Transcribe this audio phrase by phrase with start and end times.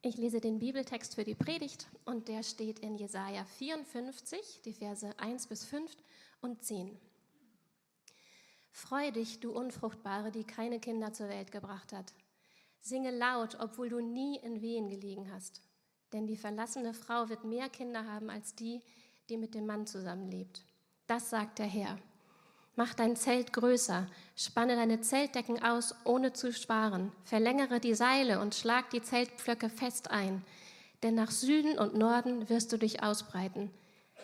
[0.00, 5.18] Ich lese den Bibeltext für die Predigt und der steht in Jesaja 54, die Verse
[5.18, 5.90] 1 bis 5
[6.40, 6.96] und 10.
[8.70, 12.14] Freu dich, du Unfruchtbare, die keine Kinder zur Welt gebracht hat.
[12.80, 15.62] Singe laut, obwohl du nie in Wehen gelegen hast.
[16.12, 18.80] Denn die verlassene Frau wird mehr Kinder haben als die,
[19.28, 20.62] die mit dem Mann zusammenlebt.
[21.08, 21.98] Das sagt der Herr.
[22.78, 24.06] Mach dein Zelt größer,
[24.36, 30.12] spanne deine Zeltdecken aus, ohne zu sparen, verlängere die Seile und schlag die Zeltpflöcke fest
[30.12, 30.44] ein,
[31.02, 33.72] denn nach Süden und Norden wirst du dich ausbreiten.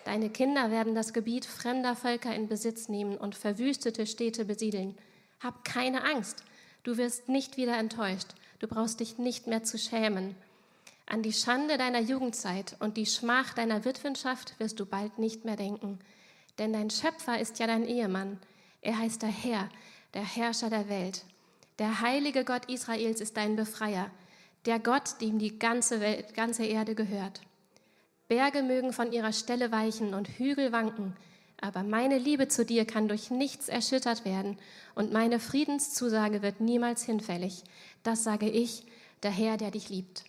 [0.04, 4.96] Deine Kinder werden das Gebiet fremder Völker in Besitz nehmen und verwüstete Städte besiedeln.
[5.40, 6.44] Hab keine Angst,
[6.84, 10.36] du wirst nicht wieder enttäuscht, du brauchst dich nicht mehr zu schämen.
[11.06, 15.56] An die Schande deiner Jugendzeit und die Schmach deiner Witwenschaft wirst du bald nicht mehr
[15.56, 15.98] denken.
[16.58, 18.38] Denn dein Schöpfer ist ja dein Ehemann.
[18.84, 19.70] Er heißt der Herr,
[20.12, 21.24] der Herrscher der Welt.
[21.78, 24.10] Der heilige Gott Israels ist dein Befreier,
[24.66, 27.40] der Gott, dem die ganze, Welt, ganze Erde gehört.
[28.28, 31.16] Berge mögen von ihrer Stelle weichen und Hügel wanken,
[31.62, 34.58] aber meine Liebe zu dir kann durch nichts erschüttert werden
[34.94, 37.64] und meine Friedenszusage wird niemals hinfällig.
[38.02, 38.84] Das sage ich,
[39.22, 40.24] der Herr, der dich liebt.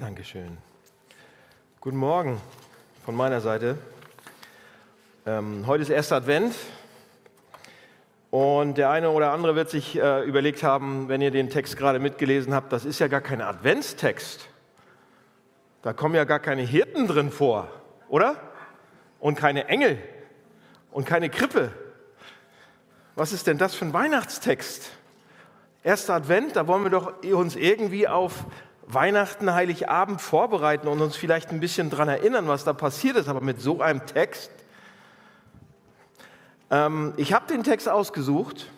[0.00, 0.56] Dankeschön.
[1.78, 2.40] Guten Morgen
[3.04, 3.76] von meiner Seite.
[5.26, 6.54] Ähm, heute ist erster Advent
[8.30, 11.98] und der eine oder andere wird sich äh, überlegt haben, wenn ihr den Text gerade
[11.98, 14.48] mitgelesen habt, das ist ja gar kein Adventstext.
[15.82, 17.68] Da kommen ja gar keine Hirten drin vor,
[18.08, 18.36] oder?
[19.18, 19.98] Und keine Engel
[20.92, 21.72] und keine Krippe.
[23.16, 24.92] Was ist denn das für ein Weihnachtstext?
[25.82, 28.46] Erster Advent, da wollen wir doch uns irgendwie auf
[28.94, 33.40] Weihnachten, Heiligabend vorbereiten und uns vielleicht ein bisschen daran erinnern, was da passiert ist, aber
[33.40, 34.50] mit so einem Text.
[36.70, 38.70] Ähm, ich habe den Text ausgesucht.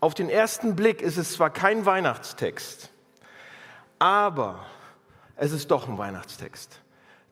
[0.00, 2.90] Auf den ersten Blick ist es zwar kein Weihnachtstext,
[3.98, 4.64] aber
[5.34, 6.80] es ist doch ein Weihnachtstext.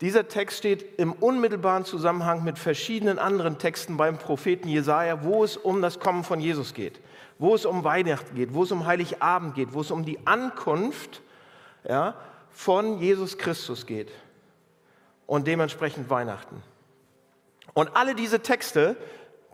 [0.01, 5.57] Dieser Text steht im unmittelbaren Zusammenhang mit verschiedenen anderen Texten beim Propheten Jesaja, wo es
[5.57, 7.01] um das Kommen von Jesus geht,
[7.39, 11.23] wo es um Weihnachten geht, wo es um Heiligabend geht, wo es um die Ankunft
[11.89, 12.15] ja,
[12.51, 14.11] von Jesus Christus geht
[15.27, 16.63] und dementsprechend Weihnachten.
[17.75, 18.97] Und alle diese Texte,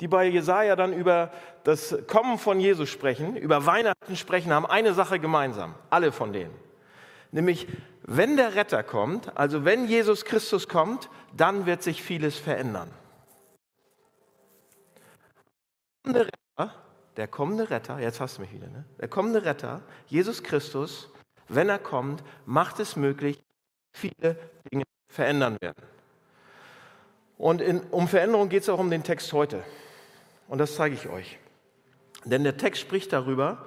[0.00, 1.32] die bei Jesaja dann über
[1.64, 5.74] das Kommen von Jesus sprechen, über Weihnachten sprechen, haben eine Sache gemeinsam.
[5.90, 6.54] Alle von denen.
[7.30, 7.66] Nämlich,
[8.02, 12.90] wenn der Retter kommt, also wenn Jesus Christus kommt, dann wird sich vieles verändern.
[17.16, 18.84] Der kommende Retter, jetzt hast du mich wieder, ne?
[19.00, 21.10] der kommende Retter, Jesus Christus,
[21.48, 23.42] wenn er kommt, macht es möglich,
[23.92, 24.36] viele
[24.70, 25.82] Dinge verändern werden.
[27.38, 29.62] Und in, um Veränderung geht es auch um den Text heute.
[30.48, 31.38] Und das zeige ich euch.
[32.24, 33.64] Denn der Text spricht darüber,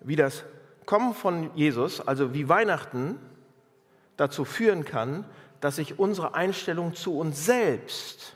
[0.00, 0.44] wie das
[0.86, 3.18] Kommen von Jesus, also wie Weihnachten
[4.16, 5.24] dazu führen kann,
[5.60, 8.34] dass sich unsere Einstellung zu uns selbst,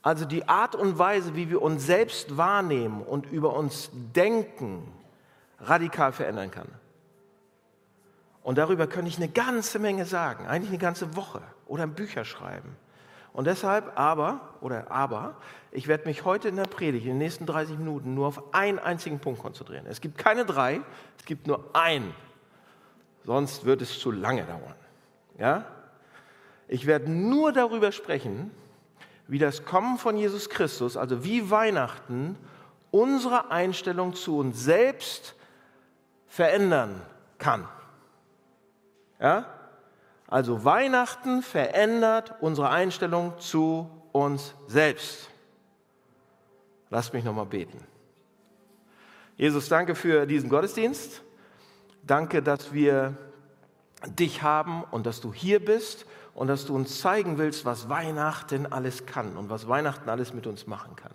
[0.00, 4.90] also die Art und Weise, wie wir uns selbst wahrnehmen und über uns denken,
[5.58, 6.68] radikal verändern kann.
[8.42, 12.76] Und darüber könnte ich eine ganze Menge sagen, eigentlich eine ganze Woche oder Bücher schreiben.
[13.32, 15.36] Und deshalb aber, oder aber,
[15.70, 18.78] ich werde mich heute in der Predigt, in den nächsten 30 Minuten, nur auf einen
[18.78, 19.86] einzigen Punkt konzentrieren.
[19.86, 20.80] Es gibt keine drei,
[21.18, 22.12] es gibt nur einen.
[23.24, 24.74] Sonst wird es zu lange dauern.
[25.38, 25.64] Ja?
[26.66, 28.50] Ich werde nur darüber sprechen,
[29.28, 32.36] wie das Kommen von Jesus Christus, also wie Weihnachten,
[32.90, 35.36] unsere Einstellung zu uns selbst
[36.26, 37.00] verändern
[37.38, 37.68] kann.
[39.20, 39.46] Ja?
[40.26, 45.28] Also Weihnachten verändert unsere Einstellung zu uns selbst.
[46.88, 47.84] Lasst mich nochmal beten.
[49.36, 51.22] Jesus, danke für diesen Gottesdienst.
[52.02, 53.16] Danke, dass wir
[54.06, 58.66] dich haben und dass du hier bist und dass du uns zeigen willst, was Weihnachten
[58.66, 61.12] alles kann und was Weihnachten alles mit uns machen kann.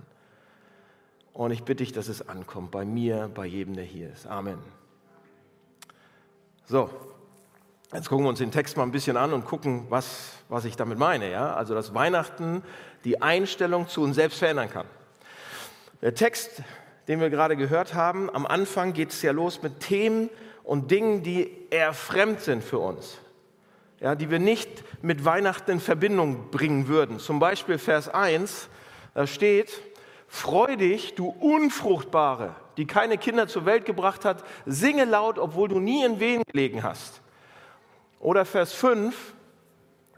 [1.33, 4.27] Und ich bitte dich, dass es ankommt bei mir, bei jedem, der hier ist.
[4.27, 4.59] Amen.
[6.65, 6.89] So,
[7.93, 10.75] Jetzt gucken wir uns den Text mal ein bisschen an und gucken, was, was ich
[10.75, 11.29] damit meine.
[11.29, 11.53] Ja?
[11.53, 12.63] Also, dass Weihnachten
[13.03, 14.87] die Einstellung zu uns selbst verändern kann.
[16.01, 16.63] Der Text,
[17.07, 20.29] den wir gerade gehört haben, am Anfang geht es ja los mit Themen
[20.63, 23.19] und Dingen, die eher fremd sind für uns.
[23.99, 27.19] Ja, die wir nicht mit Weihnachten in Verbindung bringen würden.
[27.19, 28.67] Zum Beispiel Vers 1,
[29.13, 29.81] da steht,
[30.27, 35.79] Freu dich, du Unfruchtbare, die keine Kinder zur Welt gebracht hat, singe laut, obwohl du
[35.79, 37.21] nie in Wehen gelegen hast.
[38.19, 39.33] Oder Vers 5,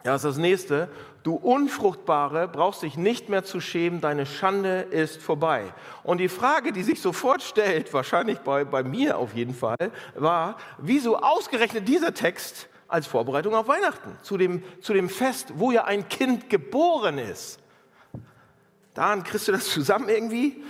[0.03, 0.89] ja, ist das nächste,
[1.23, 5.73] du Unfruchtbare, brauchst dich nicht mehr zu schämen, deine Schande ist vorbei.
[6.03, 10.57] Und die Frage, die sich sofort stellt, wahrscheinlich bei, bei mir auf jeden Fall, war,
[10.77, 15.83] wieso ausgerechnet dieser Text als Vorbereitung auf Weihnachten, zu dem, zu dem Fest, wo ja
[15.83, 17.59] ein Kind geboren ist.
[18.93, 20.63] Daran kriegst du das zusammen irgendwie.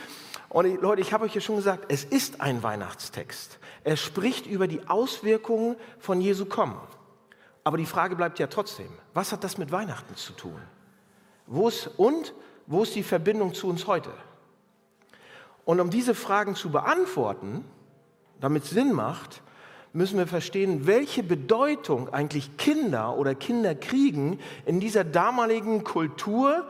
[0.49, 3.59] Und Leute, ich habe euch ja schon gesagt, es ist ein Weihnachtstext.
[3.83, 6.77] Er spricht über die Auswirkungen von Jesu Kommen.
[7.67, 10.57] Aber die Frage bleibt ja trotzdem, was hat das mit Weihnachten zu tun?
[11.47, 12.33] Wo ist, und
[12.65, 14.09] wo ist die Verbindung zu uns heute?
[15.65, 17.65] Und um diese Fragen zu beantworten,
[18.39, 19.41] damit es Sinn macht,
[19.91, 26.69] müssen wir verstehen, welche Bedeutung eigentlich Kinder oder Kinderkriegen in dieser damaligen Kultur,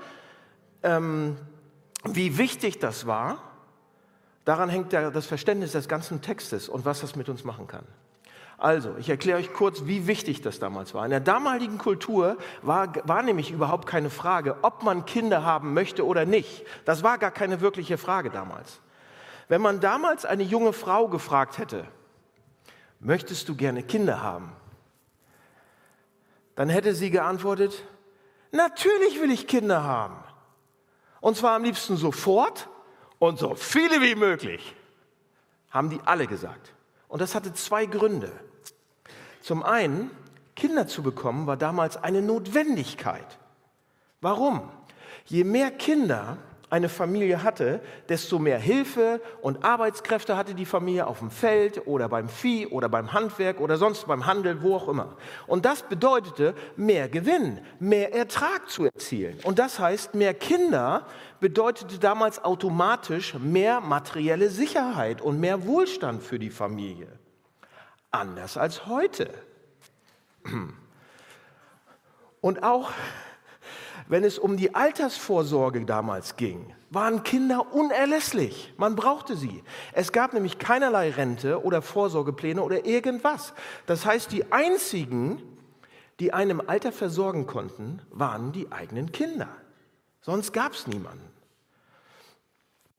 [0.82, 1.38] ähm,
[2.06, 3.44] wie wichtig das war.
[4.46, 7.86] Daran hängt ja das Verständnis des ganzen Textes und was das mit uns machen kann.
[8.58, 11.06] Also, ich erkläre euch kurz, wie wichtig das damals war.
[11.06, 16.04] In der damaligen Kultur war, war nämlich überhaupt keine Frage, ob man Kinder haben möchte
[16.04, 16.66] oder nicht.
[16.84, 18.80] Das war gar keine wirkliche Frage damals.
[19.48, 21.86] Wenn man damals eine junge Frau gefragt hätte,
[23.00, 24.52] möchtest du gerne Kinder haben?
[26.56, 27.84] Dann hätte sie geantwortet,
[28.52, 30.18] natürlich will ich Kinder haben.
[31.22, 32.68] Und zwar am liebsten sofort
[33.20, 34.76] und so viele wie möglich.
[35.70, 36.74] Haben die alle gesagt.
[37.08, 38.32] Und das hatte zwei Gründe.
[39.48, 40.12] Zum einen,
[40.58, 43.40] Kinder zu bekommen war damals eine Notwendigkeit.
[44.20, 44.70] Warum?
[45.24, 46.36] Je mehr Kinder
[46.70, 47.80] eine Familie hatte,
[48.10, 52.90] desto mehr Hilfe und Arbeitskräfte hatte die Familie auf dem Feld oder beim Vieh oder
[52.90, 55.16] beim Handwerk oder sonst beim Handel, wo auch immer.
[55.48, 59.40] Und das bedeutete mehr Gewinn, mehr Ertrag zu erzielen.
[59.46, 61.06] Und das heißt, mehr Kinder
[61.40, 67.08] bedeutete damals automatisch mehr materielle Sicherheit und mehr Wohlstand für die Familie.
[68.12, 69.34] Anders als heute.
[72.42, 72.92] Und auch
[74.08, 78.74] wenn es um die Altersvorsorge damals ging, waren Kinder unerlässlich.
[78.78, 79.64] Man brauchte sie.
[79.92, 83.54] Es gab nämlich keinerlei Rente oder Vorsorgepläne oder irgendwas.
[83.86, 85.42] Das heißt, die einzigen,
[86.22, 89.50] die einen im Alter versorgen konnten, waren die eigenen Kinder.
[90.22, 91.27] Sonst gab es niemanden.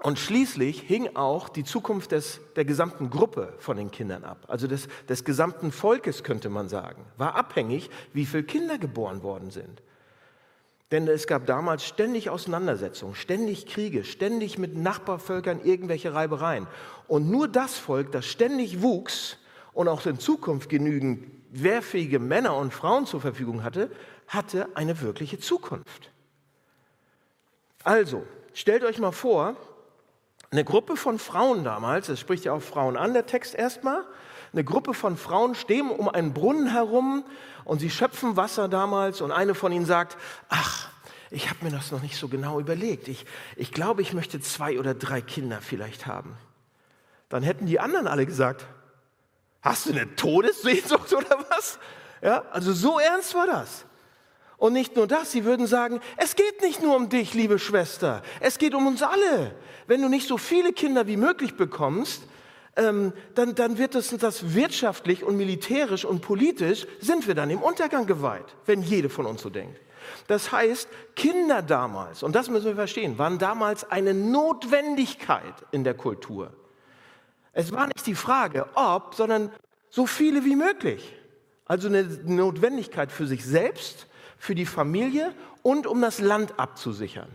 [0.00, 4.68] Und schließlich hing auch die Zukunft des, der gesamten Gruppe von den Kindern ab, also
[4.68, 9.82] des, des gesamten Volkes könnte man sagen, war abhängig, wie viele Kinder geboren worden sind.
[10.92, 16.66] Denn es gab damals ständig Auseinandersetzungen, ständig Kriege, ständig mit Nachbarvölkern irgendwelche Reibereien.
[17.08, 19.36] Und nur das Volk, das ständig wuchs
[19.74, 23.90] und auch in Zukunft genügend wehrfähige Männer und Frauen zur Verfügung hatte,
[24.28, 26.10] hatte eine wirkliche Zukunft.
[27.84, 28.24] Also,
[28.54, 29.56] stellt euch mal vor,
[30.50, 34.04] eine Gruppe von Frauen damals, das spricht ja auch Frauen an, der Text erstmal,
[34.52, 37.24] eine Gruppe von Frauen stehen um einen Brunnen herum
[37.64, 40.16] und sie schöpfen Wasser damals und eine von ihnen sagt,
[40.48, 40.88] ach,
[41.30, 43.08] ich habe mir das noch nicht so genau überlegt.
[43.08, 46.36] Ich, ich glaube, ich möchte zwei oder drei Kinder vielleicht haben.
[47.28, 48.66] Dann hätten die anderen alle gesagt,
[49.60, 51.78] hast du eine Todessehnsucht oder was?
[52.22, 53.84] Ja, also so ernst war das.
[54.58, 58.22] Und nicht nur das, sie würden sagen, es geht nicht nur um dich, liebe Schwester,
[58.40, 59.54] es geht um uns alle.
[59.86, 62.24] Wenn du nicht so viele Kinder wie möglich bekommst,
[62.76, 67.62] ähm, dann, dann wird es das wirtschaftlich und militärisch und politisch, sind wir dann im
[67.62, 69.80] Untergang geweiht, wenn jede von uns so denkt.
[70.26, 75.94] Das heißt, Kinder damals, und das müssen wir verstehen, waren damals eine Notwendigkeit in der
[75.94, 76.52] Kultur.
[77.52, 79.52] Es war nicht die Frage, ob, sondern
[79.88, 81.14] so viele wie möglich.
[81.64, 84.07] Also eine Notwendigkeit für sich selbst
[84.38, 87.28] für die Familie und um das Land abzusichern.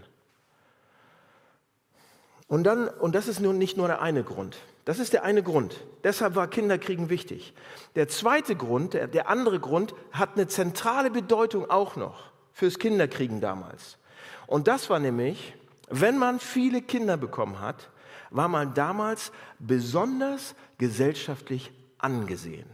[2.47, 4.57] Und, dann, und das ist nun nicht nur der eine Grund.
[4.85, 5.85] Das ist der eine Grund.
[6.03, 7.53] Deshalb war Kinderkriegen wichtig.
[7.95, 13.39] Der zweite Grund, der, der andere Grund, hat eine zentrale Bedeutung auch noch fürs Kinderkriegen
[13.39, 13.97] damals.
[14.45, 15.55] Und das war nämlich,
[15.89, 17.89] wenn man viele Kinder bekommen hat,
[18.29, 22.69] war man damals besonders gesellschaftlich angesehen.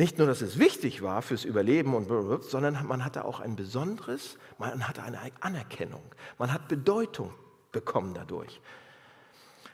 [0.00, 2.08] Nicht nur, dass es wichtig war fürs Überleben, und
[2.44, 6.02] sondern man hatte auch ein besonderes, man hatte eine Anerkennung,
[6.38, 7.34] man hat Bedeutung
[7.70, 8.62] bekommen dadurch.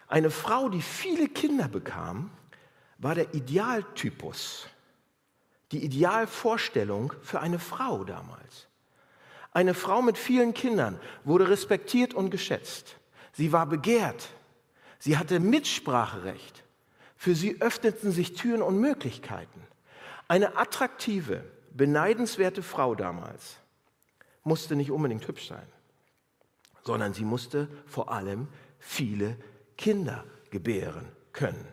[0.08, 2.32] Eine Frau, die viele Kinder bekam,
[2.98, 4.66] war der Idealtypus,
[5.70, 8.66] die Idealvorstellung für eine Frau damals.
[9.52, 12.96] Eine Frau mit vielen Kindern wurde respektiert und geschätzt.
[13.32, 14.30] Sie war begehrt.
[14.98, 16.64] Sie hatte Mitspracherecht.
[17.14, 19.62] Für sie öffneten sich Türen und Möglichkeiten.
[20.28, 23.58] Eine attraktive, beneidenswerte Frau damals
[24.42, 25.66] musste nicht unbedingt hübsch sein,
[26.84, 29.36] sondern sie musste vor allem viele
[29.76, 31.66] Kinder gebären können.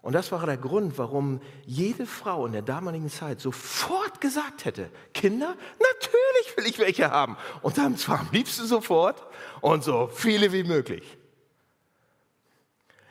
[0.00, 4.90] Und das war der Grund, warum jede Frau in der damaligen Zeit sofort gesagt hätte,
[5.12, 7.36] Kinder, natürlich will ich welche haben.
[7.62, 9.26] Und dann zwar am liebsten sofort
[9.60, 11.18] und so viele wie möglich.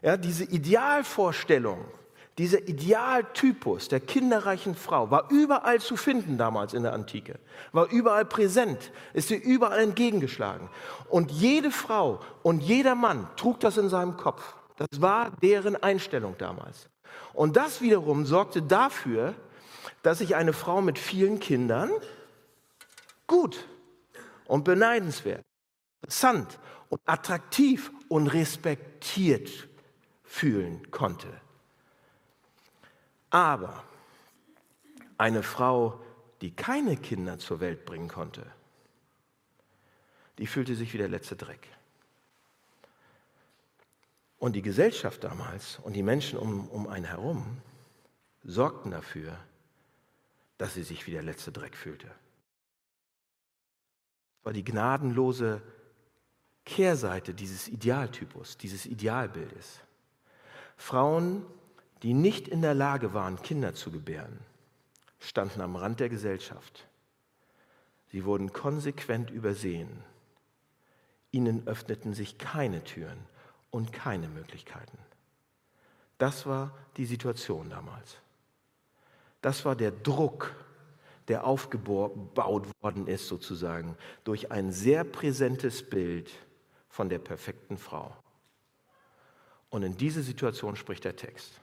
[0.02, 1.86] Ja, diese Idealvorstellung,
[2.38, 7.40] dieser Idealtypus der kinderreichen Frau war überall zu finden damals in der Antike,
[7.72, 10.70] war überall präsent, ist ihr überall entgegengeschlagen.
[11.10, 14.56] Und jede Frau und jeder Mann trug das in seinem Kopf.
[14.78, 16.90] Das war deren Einstellung damals.
[17.34, 19.34] Und das wiederum sorgte dafür,
[20.04, 21.90] dass sich eine Frau mit vielen Kindern
[23.26, 23.68] gut
[24.46, 25.44] und beneidenswert,
[26.02, 29.50] interessant und attraktiv und respektiert
[30.24, 31.28] fühlen konnte.
[33.30, 33.84] Aber
[35.18, 36.00] eine Frau,
[36.42, 38.46] die keine Kinder zur Welt bringen konnte,
[40.38, 41.68] die fühlte sich wie der letzte Dreck.
[44.40, 47.58] Und die Gesellschaft damals und die Menschen um, um einen herum
[48.44, 49.38] sorgten dafür,
[50.60, 52.08] dass sie sich wie der letzte Dreck fühlte.
[52.08, 52.16] Das
[54.46, 55.62] war die gnadenlose
[56.66, 59.80] Kehrseite dieses Idealtypus, dieses Idealbildes.
[60.78, 61.46] Frauen,
[62.04, 64.40] die nicht in der Lage waren, Kinder zu gebären,
[65.20, 66.88] standen am Rand der Gesellschaft.
[68.12, 70.04] Sie wurden konsequent übersehen.
[71.32, 73.20] Ihnen öffneten sich keine Türen
[73.70, 74.98] und keine Möglichkeiten.
[76.18, 78.18] Das war die Situation damals.
[79.42, 80.56] Das war der Druck,
[81.28, 86.32] der aufgebaut worden ist, sozusagen, durch ein sehr präsentes Bild
[86.90, 88.16] von der perfekten Frau.
[89.70, 91.60] Und in diese Situation spricht der Text.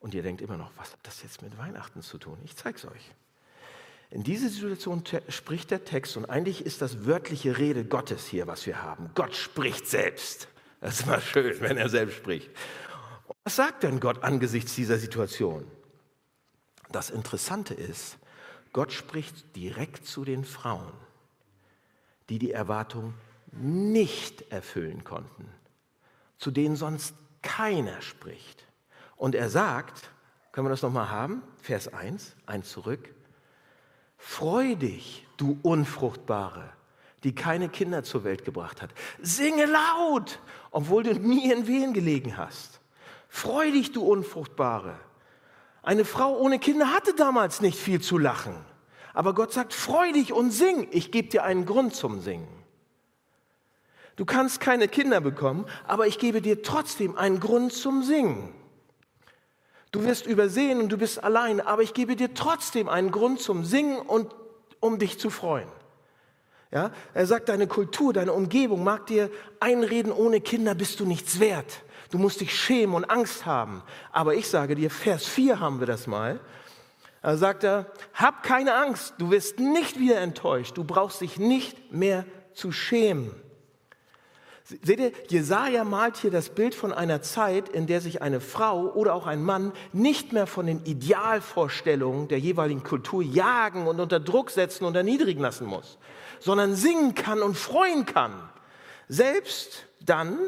[0.00, 2.38] Und ihr denkt immer noch, was hat das jetzt mit Weihnachten zu tun?
[2.44, 3.12] Ich zeige es euch.
[4.10, 8.66] In diese Situation spricht der Text und eigentlich ist das wörtliche Rede Gottes hier, was
[8.66, 9.10] wir haben.
[9.14, 10.48] Gott spricht selbst.
[10.80, 12.50] Das ist mal schön, wenn er selbst spricht.
[13.44, 15.64] Was sagt denn Gott angesichts dieser Situation?
[16.90, 18.18] Das Interessante ist,
[18.72, 20.92] Gott spricht direkt zu den Frauen,
[22.28, 23.14] die die Erwartung
[23.52, 25.48] nicht erfüllen konnten,
[26.38, 28.64] zu denen sonst keiner spricht.
[29.20, 30.10] Und er sagt,
[30.50, 31.42] können wir das nochmal haben?
[31.60, 33.14] Vers 1, eins zurück.
[34.16, 36.72] Freu dich, du Unfruchtbare,
[37.22, 38.88] die keine Kinder zur Welt gebracht hat.
[39.20, 40.38] Singe laut,
[40.70, 42.80] obwohl du nie in Wehen gelegen hast.
[43.28, 44.98] Freu dich, du Unfruchtbare.
[45.82, 48.56] Eine Frau ohne Kinder hatte damals nicht viel zu lachen.
[49.12, 50.88] Aber Gott sagt, freu dich und sing.
[50.92, 52.48] Ich gebe dir einen Grund zum Singen.
[54.16, 58.54] Du kannst keine Kinder bekommen, aber ich gebe dir trotzdem einen Grund zum Singen.
[59.90, 63.64] Du wirst übersehen und du bist allein, aber ich gebe dir trotzdem einen Grund zum
[63.64, 64.34] Singen und
[64.78, 65.68] um dich zu freuen.
[66.72, 69.28] Ja, er sagt, deine Kultur, deine Umgebung mag dir
[69.58, 71.82] einreden, ohne Kinder bist du nichts wert.
[72.12, 73.82] Du musst dich schämen und Angst haben.
[74.12, 76.38] Aber ich sage dir, Vers 4 haben wir das mal.
[77.22, 81.92] Da sagt er, hab keine Angst, du wirst nicht wieder enttäuscht, du brauchst dich nicht
[81.92, 83.34] mehr zu schämen.
[84.82, 88.92] Seht ihr, Jesaja malt hier das Bild von einer Zeit, in der sich eine Frau
[88.92, 94.20] oder auch ein Mann nicht mehr von den Idealvorstellungen der jeweiligen Kultur jagen und unter
[94.20, 95.98] Druck setzen und erniedrigen lassen muss,
[96.38, 98.48] sondern singen kann und freuen kann.
[99.08, 100.38] Selbst dann,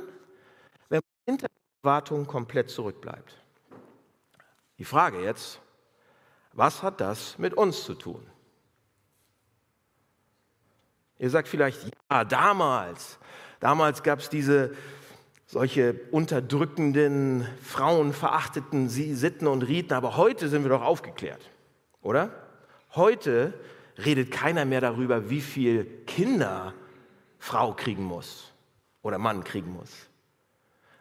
[0.89, 1.49] wenn man hinter
[1.83, 3.37] Erwartungen komplett zurückbleibt.
[4.79, 5.61] Die Frage jetzt,
[6.53, 8.25] was hat das mit uns zu tun?
[11.19, 11.79] Ihr sagt vielleicht,
[12.11, 13.19] ja, damals,
[13.63, 14.73] damals gab es diese
[15.47, 21.51] solche unterdrückenden, frauenverachteten Sitten und Riten, aber heute sind wir doch aufgeklärt,
[22.01, 22.31] oder?
[22.95, 23.55] Heute
[24.05, 26.75] redet keiner mehr darüber, wie viel Kinder
[27.39, 28.53] Frau kriegen muss
[29.03, 29.91] oder Mann kriegen muss.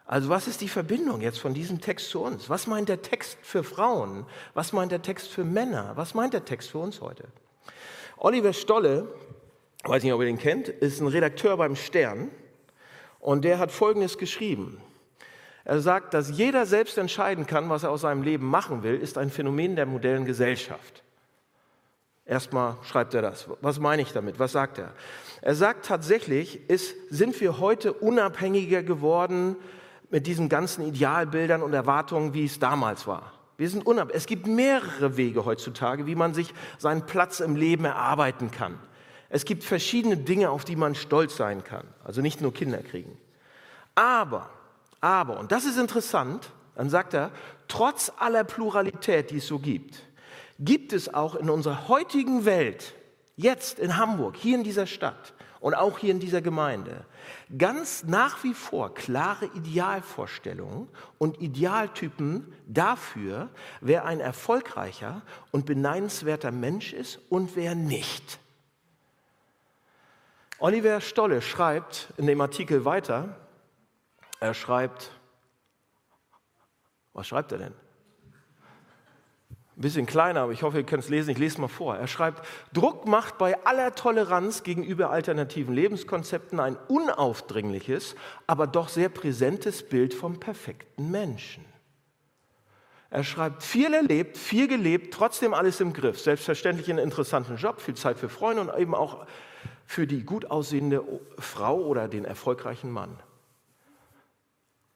[0.04, 2.50] Also was ist die Verbindung jetzt von diesem Text zu uns?
[2.50, 4.26] Was meint der Text für Frauen?
[4.52, 5.92] Was meint der Text für Männer?
[5.94, 7.28] Was meint der Text für uns heute?
[8.18, 9.08] Oliver Stolle,
[9.84, 12.30] weiß nicht, ob ihr den kennt, ist ein Redakteur beim Stern
[13.22, 14.78] und der hat Folgendes geschrieben.
[15.64, 19.16] Er sagt, dass jeder selbst entscheiden kann, was er aus seinem Leben machen will, ist
[19.16, 21.04] ein Phänomen der modernen Gesellschaft.
[22.26, 23.48] Erstmal schreibt er das.
[23.60, 24.38] Was meine ich damit?
[24.38, 24.92] Was sagt er?
[25.40, 29.56] Er sagt tatsächlich, ist, sind wir heute unabhängiger geworden
[30.10, 33.32] mit diesen ganzen Idealbildern und Erwartungen, wie es damals war.
[33.56, 34.16] Wir sind unabhängig.
[34.16, 38.78] Es gibt mehrere Wege heutzutage, wie man sich seinen Platz im Leben erarbeiten kann.
[39.34, 41.86] Es gibt verschiedene Dinge, auf die man stolz sein kann.
[42.04, 43.16] Also nicht nur Kinder kriegen.
[43.94, 44.50] Aber,
[45.00, 47.30] aber, und das ist interessant, dann sagt er,
[47.66, 50.02] trotz aller Pluralität, die es so gibt,
[50.58, 52.94] gibt es auch in unserer heutigen Welt,
[53.36, 57.06] jetzt in Hamburg, hier in dieser Stadt und auch hier in dieser Gemeinde
[57.56, 63.48] ganz nach wie vor klare Idealvorstellungen und Idealtypen dafür,
[63.80, 65.22] wer ein erfolgreicher
[65.52, 68.41] und beneidenswerter Mensch ist und wer nicht.
[70.62, 73.34] Oliver Stolle schreibt in dem Artikel weiter,
[74.38, 75.10] er schreibt,
[77.14, 77.74] was schreibt er denn?
[79.50, 81.30] Ein bisschen kleiner, aber ich hoffe, ihr könnt es lesen.
[81.30, 81.96] Ich lese mal vor.
[81.96, 88.14] Er schreibt, Druck macht bei aller Toleranz gegenüber alternativen Lebenskonzepten ein unaufdringliches,
[88.46, 91.64] aber doch sehr präsentes Bild vom perfekten Menschen.
[93.10, 96.20] Er schreibt, viel erlebt, viel gelebt, trotzdem alles im Griff.
[96.20, 99.26] Selbstverständlich einen interessanten Job, viel Zeit für Freunde und eben auch
[99.86, 101.04] für die gut aussehende
[101.38, 103.18] Frau oder den erfolgreichen Mann.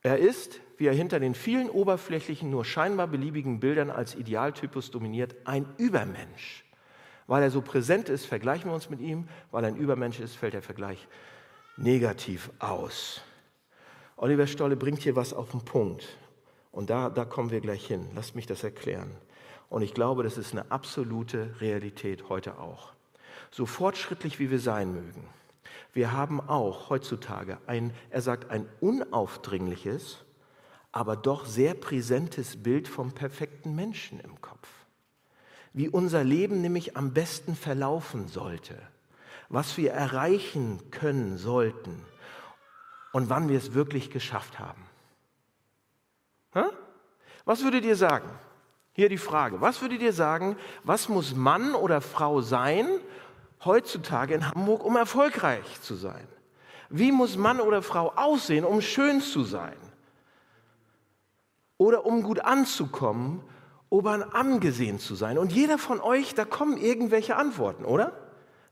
[0.01, 5.35] Er ist, wie er hinter den vielen oberflächlichen, nur scheinbar beliebigen Bildern als Idealtypus dominiert,
[5.45, 6.63] ein Übermensch.
[7.27, 9.27] Weil er so präsent ist, vergleichen wir uns mit ihm.
[9.51, 11.07] Weil er ein Übermensch ist, fällt der Vergleich
[11.75, 13.21] negativ aus.
[14.15, 16.07] Oliver Stolle bringt hier was auf den Punkt.
[16.71, 18.07] Und da, da kommen wir gleich hin.
[18.15, 19.11] Lasst mich das erklären.
[19.69, 22.93] Und ich glaube, das ist eine absolute Realität heute auch.
[23.51, 25.27] So fortschrittlich wie wir sein mögen,
[25.93, 30.25] wir haben auch heutzutage ein, er sagt, ein unaufdringliches,
[30.91, 34.67] aber doch sehr präsentes Bild vom perfekten Menschen im Kopf.
[35.73, 38.77] Wie unser Leben nämlich am besten verlaufen sollte,
[39.49, 42.03] was wir erreichen können sollten
[43.11, 44.83] und wann wir es wirklich geschafft haben.
[47.45, 48.29] Was würdet ihr sagen?
[48.93, 49.61] Hier die Frage.
[49.61, 52.87] Was würdet ihr sagen, was muss Mann oder Frau sein,
[53.63, 56.27] heutzutage in Hamburg, um erfolgreich zu sein?
[56.89, 59.77] Wie muss Mann oder Frau aussehen, um schön zu sein?
[61.77, 63.43] Oder um gut anzukommen,
[63.89, 65.37] um angesehen zu sein?
[65.37, 68.13] Und jeder von euch, da kommen irgendwelche Antworten, oder?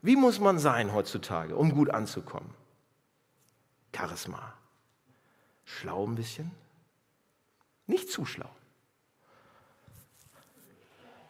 [0.02, 2.54] Wie muss man sein heutzutage, um gut anzukommen?
[3.96, 4.54] Charisma.
[5.64, 6.52] Schlau ein bisschen?
[7.88, 8.50] Nicht zu schlau.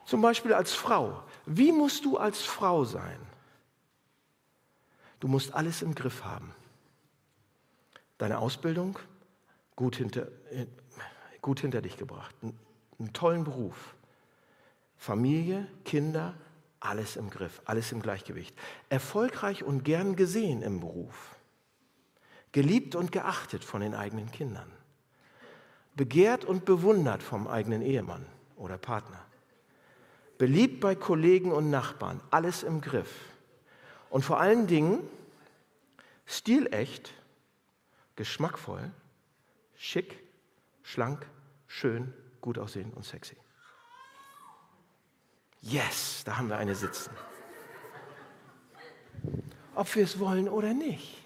[0.06, 1.24] Zum Beispiel als Frau.
[1.46, 3.20] Wie musst du als Frau sein?
[5.26, 6.54] Du musst alles im Griff haben.
[8.20, 9.00] Deine Ausbildung
[9.76, 10.28] gut hinter,
[11.42, 12.56] gut hinter dich gebracht, einen,
[13.00, 13.96] einen tollen Beruf,
[14.98, 16.36] Familie, Kinder,
[16.80, 18.56] alles im Griff, alles im Gleichgewicht.
[18.90, 21.36] Erfolgreich und gern gesehen im Beruf.
[22.52, 24.72] Geliebt und geachtet von den eigenen Kindern.
[25.96, 29.26] Begehrt und bewundert vom eigenen Ehemann oder Partner.
[30.38, 33.35] Beliebt bei Kollegen und Nachbarn, alles im Griff.
[34.10, 35.00] Und vor allen Dingen
[36.26, 37.14] stilecht,
[38.16, 38.92] geschmackvoll,
[39.76, 40.20] schick,
[40.84, 41.26] schlank,
[41.68, 43.36] schön, gut aussehen und sexy.
[45.62, 47.12] Yes, da haben wir eine sitzen.
[49.74, 51.22] Ob wir es wollen oder nicht.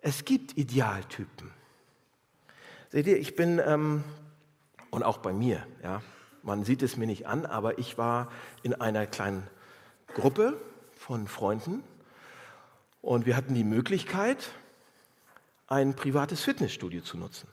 [0.00, 1.50] Es gibt Idealtypen.
[2.90, 4.02] Seht ihr, ich bin, ähm,
[4.90, 6.02] und auch bei mir, ja,
[6.42, 8.30] man sieht es mir nicht an, aber ich war
[8.62, 9.46] in einer kleinen
[10.14, 10.60] Gruppe
[10.96, 11.82] von Freunden
[13.00, 14.50] und wir hatten die Möglichkeit,
[15.66, 17.48] ein privates Fitnessstudio zu nutzen.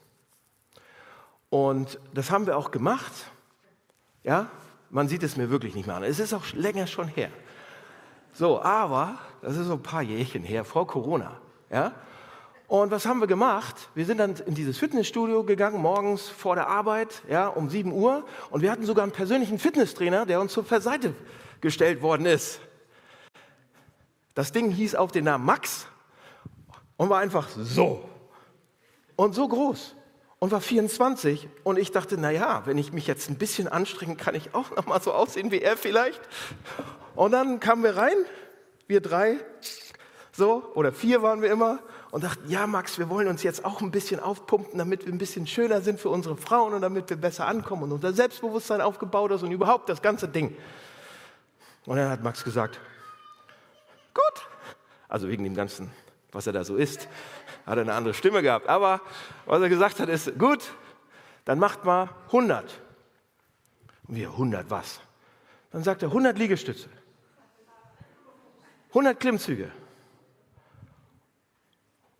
[1.48, 3.12] Und das haben wir auch gemacht.
[4.22, 4.50] Ja,
[4.90, 6.04] man sieht es mir wirklich nicht mehr an.
[6.04, 7.30] Es ist auch länger schon her.
[8.32, 11.40] So, aber das ist so ein paar Jährchen her, vor Corona.
[11.70, 11.92] Ja?
[12.70, 13.88] Und was haben wir gemacht?
[13.96, 18.24] Wir sind dann in dieses Fitnessstudio gegangen, morgens vor der Arbeit, ja, um 7 Uhr.
[18.48, 21.12] Und wir hatten sogar einen persönlichen Fitnesstrainer, der uns zur Seite
[21.60, 22.60] gestellt worden ist.
[24.34, 25.88] Das Ding hieß auf den Namen Max
[26.96, 28.08] und war einfach so
[29.16, 29.96] und so groß
[30.38, 34.14] und war 24 und ich dachte, na ja, wenn ich mich jetzt ein bisschen anstrenge,
[34.14, 36.20] kann ich auch noch mal so aussehen wie er vielleicht.
[37.16, 38.14] Und dann kamen wir rein,
[38.86, 39.38] wir drei,
[40.30, 41.80] so oder vier waren wir immer
[42.10, 45.18] und dachten, ja Max, wir wollen uns jetzt auch ein bisschen aufpumpen, damit wir ein
[45.18, 49.30] bisschen schöner sind für unsere Frauen und damit wir besser ankommen und unser Selbstbewusstsein aufgebaut
[49.30, 50.56] ist und überhaupt das ganze Ding.
[51.86, 52.80] Und dann hat Max gesagt,
[54.12, 54.48] gut.
[55.08, 55.90] Also wegen dem Ganzen,
[56.32, 57.08] was er da so ist,
[57.66, 58.68] hat er eine andere Stimme gehabt.
[58.68, 59.00] Aber
[59.46, 60.72] was er gesagt hat, ist, gut,
[61.44, 62.80] dann macht mal 100.
[64.08, 65.00] Und wir, 100 was?
[65.70, 66.88] Dann sagt er 100 Liegestütze,
[68.88, 69.70] 100 Klimmzüge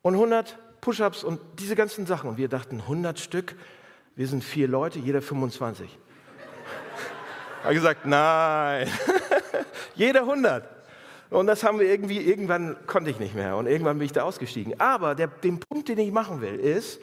[0.02, 2.30] und 100 Push-ups und diese ganzen Sachen.
[2.30, 3.54] Und wir dachten, 100 Stück,
[4.16, 5.98] wir sind vier Leute, jeder 25.
[7.62, 8.88] er hat gesagt, nein,
[9.94, 10.68] jeder 100.
[11.30, 14.22] Und das haben wir irgendwie, irgendwann konnte ich nicht mehr und irgendwann bin ich da
[14.22, 14.80] ausgestiegen.
[14.80, 17.00] Aber der, den Punkt, den ich machen will, ist,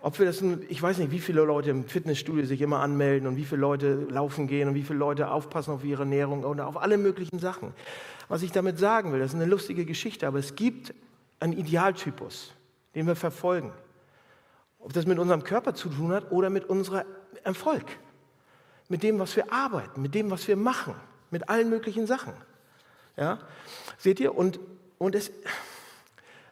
[0.00, 3.36] ob wir das, ich weiß nicht, wie viele Leute im Fitnessstudio sich immer anmelden und
[3.36, 6.76] wie viele Leute laufen gehen und wie viele Leute aufpassen auf ihre Ernährung oder auf
[6.76, 7.72] alle möglichen Sachen.
[8.28, 10.94] Was ich damit sagen will, das ist eine lustige Geschichte, aber es gibt
[11.40, 12.52] einen Idealtypus,
[12.94, 13.72] den wir verfolgen.
[14.78, 17.04] Ob das mit unserem Körper zu tun hat oder mit unserem
[17.44, 17.84] Erfolg,
[18.88, 20.94] mit dem, was wir arbeiten, mit dem, was wir machen,
[21.30, 22.34] mit allen möglichen Sachen.
[23.16, 23.38] Ja?
[23.98, 24.34] Seht ihr?
[24.34, 24.60] Und,
[24.98, 25.30] und es,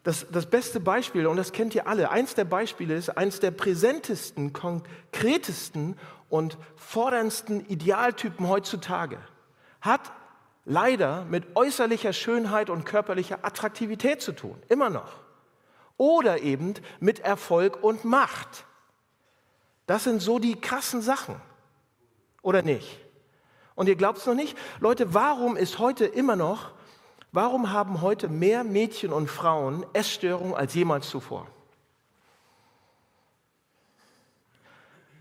[0.03, 3.51] das, das beste Beispiel, und das kennt ihr alle, eins der Beispiele ist, eins der
[3.51, 5.97] präsentesten, konkretesten
[6.29, 9.19] und forderndsten Idealtypen heutzutage,
[9.81, 10.13] hat
[10.65, 15.13] leider mit äußerlicher Schönheit und körperlicher Attraktivität zu tun, immer noch.
[15.97, 18.65] Oder eben mit Erfolg und Macht.
[19.87, 21.37] Das sind so die krassen Sachen.
[22.43, 22.99] Oder nicht?
[23.75, 24.57] Und ihr glaubt es noch nicht?
[24.79, 26.73] Leute, warum ist heute immer noch
[27.33, 31.47] Warum haben heute mehr Mädchen und Frauen Essstörungen als jemals zuvor?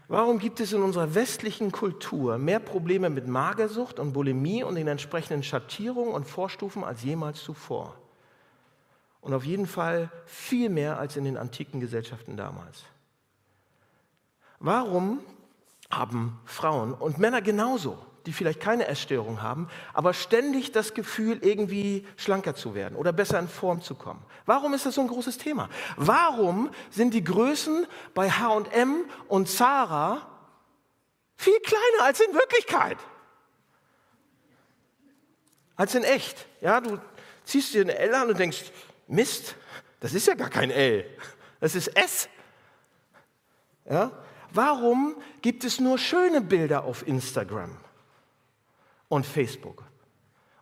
[0.10, 4.88] Warum gibt es in unserer westlichen Kultur mehr Probleme mit Magersucht und Bulimie und den
[4.88, 7.96] entsprechenden Schattierungen und Vorstufen als jemals zuvor?
[9.22, 12.86] Und auf jeden Fall viel mehr als in den antiken Gesellschaften damals.
[14.58, 15.20] Warum
[15.92, 22.06] haben Frauen und Männer genauso die vielleicht keine Essstörung haben, aber ständig das Gefühl, irgendwie
[22.16, 24.24] schlanker zu werden oder besser in Form zu kommen.
[24.46, 25.68] Warum ist das so ein großes Thema?
[25.98, 30.28] Warum sind die Größen bei HM und Zara
[31.38, 33.00] viel kleiner als in Wirklichkeit?
[35.76, 36.46] Als in echt.
[36.62, 37.00] Ja, du
[37.46, 38.66] ziehst dir eine L an und denkst,
[39.08, 39.56] Mist,
[40.02, 41.04] das ist ja gar kein L,
[41.60, 42.30] das ist S.
[43.90, 44.12] Ja?
[44.52, 47.76] Warum gibt es nur schöne Bilder auf Instagram?
[49.10, 49.84] Und Facebook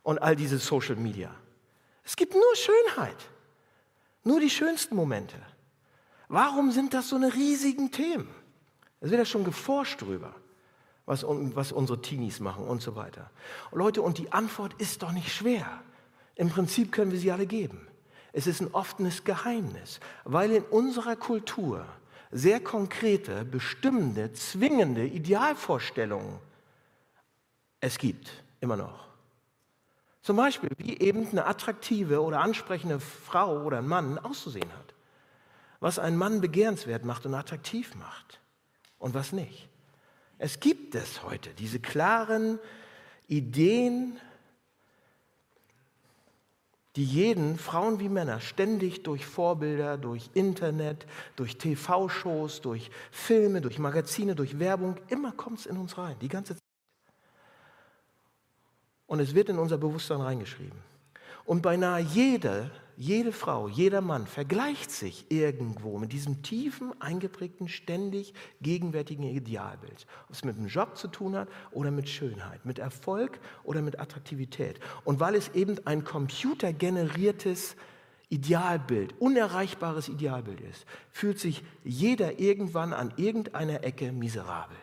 [0.02, 1.34] und all diese Social Media.
[2.02, 3.16] Es gibt nur Schönheit,
[4.24, 5.36] nur die schönsten Momente.
[6.28, 8.28] Warum sind das so eine riesigen Themen?
[9.00, 10.34] Es wird ja schon geforscht drüber,
[11.06, 13.30] was, was unsere Teenies machen und so weiter.
[13.70, 15.82] Und Leute, und die Antwort ist doch nicht schwer.
[16.34, 17.86] Im Prinzip können wir sie alle geben.
[18.32, 21.86] Es ist ein offenes Geheimnis, weil in unserer Kultur
[22.30, 26.38] sehr konkrete, bestimmende, zwingende Idealvorstellungen
[27.80, 29.08] es gibt, immer noch.
[30.22, 34.94] Zum Beispiel, wie eben eine attraktive oder ansprechende Frau oder ein Mann auszusehen hat.
[35.80, 38.40] Was einen Mann begehrenswert macht und attraktiv macht
[38.98, 39.68] und was nicht.
[40.38, 42.58] Es gibt es heute, diese klaren
[43.26, 44.20] Ideen,
[46.96, 53.78] die jeden, Frauen wie Männer, ständig durch Vorbilder, durch Internet, durch TV-Shows, durch Filme, durch
[53.78, 56.67] Magazine, durch Werbung, immer kommt es in uns rein, die ganze Zeit.
[59.08, 60.78] Und es wird in unser Bewusstsein reingeschrieben.
[61.44, 68.34] Und beinahe jede, jede Frau, jeder Mann vergleicht sich irgendwo mit diesem tiefen, eingeprägten, ständig
[68.60, 70.06] gegenwärtigen Idealbild.
[70.28, 73.98] Ob es mit einem Job zu tun hat oder mit Schönheit, mit Erfolg oder mit
[73.98, 74.78] Attraktivität.
[75.04, 77.76] Und weil es eben ein computergeneriertes
[78.28, 84.76] Idealbild, unerreichbares Idealbild ist, fühlt sich jeder irgendwann an irgendeiner Ecke miserabel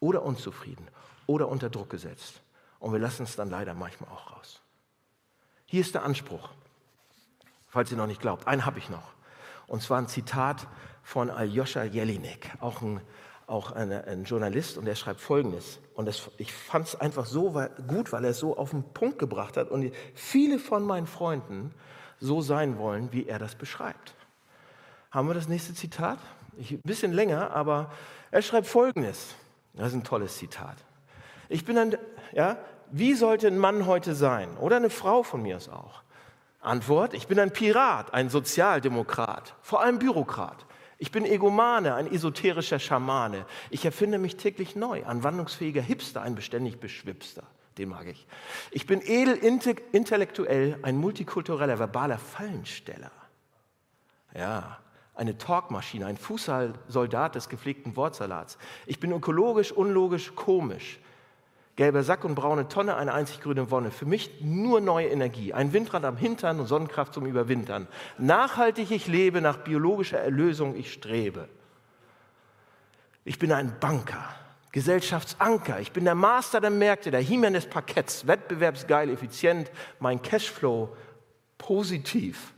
[0.00, 0.88] oder unzufrieden
[1.26, 2.41] oder unter Druck gesetzt.
[2.82, 4.60] Und wir lassen es dann leider manchmal auch raus.
[5.66, 6.48] Hier ist der Anspruch,
[7.68, 8.48] falls ihr noch nicht glaubt.
[8.48, 9.12] Einen habe ich noch.
[9.68, 10.66] Und zwar ein Zitat
[11.04, 13.00] von Aljoscha Jelinek, auch ein,
[13.46, 15.78] auch eine, ein Journalist, und er schreibt Folgendes.
[15.94, 17.52] Und das, ich fand es einfach so
[17.86, 21.72] gut, weil er es so auf den Punkt gebracht hat und viele von meinen Freunden
[22.18, 24.16] so sein wollen, wie er das beschreibt.
[25.12, 26.18] Haben wir das nächste Zitat?
[26.58, 27.92] Ein bisschen länger, aber
[28.32, 29.36] er schreibt Folgendes.
[29.72, 30.78] Das ist ein tolles Zitat.
[31.48, 31.96] Ich bin ein,
[32.32, 32.58] ja,
[32.92, 34.56] wie sollte ein Mann heute sein?
[34.58, 36.02] Oder eine Frau von mir aus auch.
[36.60, 40.64] Antwort, ich bin ein Pirat, ein Sozialdemokrat, vor allem Bürokrat.
[40.98, 43.46] Ich bin Egomane, ein esoterischer Schamane.
[43.70, 47.42] Ich erfinde mich täglich neu, ein wandlungsfähiger Hipster, ein beständig Beschwipster.
[47.78, 48.26] Den mag ich.
[48.70, 49.34] Ich bin edel
[49.92, 53.10] intellektuell, ein multikultureller, verbaler Fallensteller.
[54.34, 54.78] Ja,
[55.14, 58.56] eine Talkmaschine, ein Fußsoldat des gepflegten Wortsalats.
[58.86, 61.00] Ich bin ökologisch, unlogisch, komisch.
[61.76, 63.90] Gelber Sack und braune Tonne, eine einzig grüne Wonne.
[63.90, 65.54] Für mich nur neue Energie.
[65.54, 67.88] Ein Windrad am Hintern und Sonnenkraft zum Überwintern.
[68.18, 71.48] Nachhaltig ich lebe, nach biologischer Erlösung ich strebe.
[73.24, 74.28] Ich bin ein Banker,
[74.72, 75.80] Gesellschaftsanker.
[75.80, 78.26] Ich bin der Master der Märkte, der He-Man des Parketts.
[78.26, 79.70] Wettbewerbsgeil, effizient.
[79.98, 80.94] Mein Cashflow
[81.56, 82.52] positiv.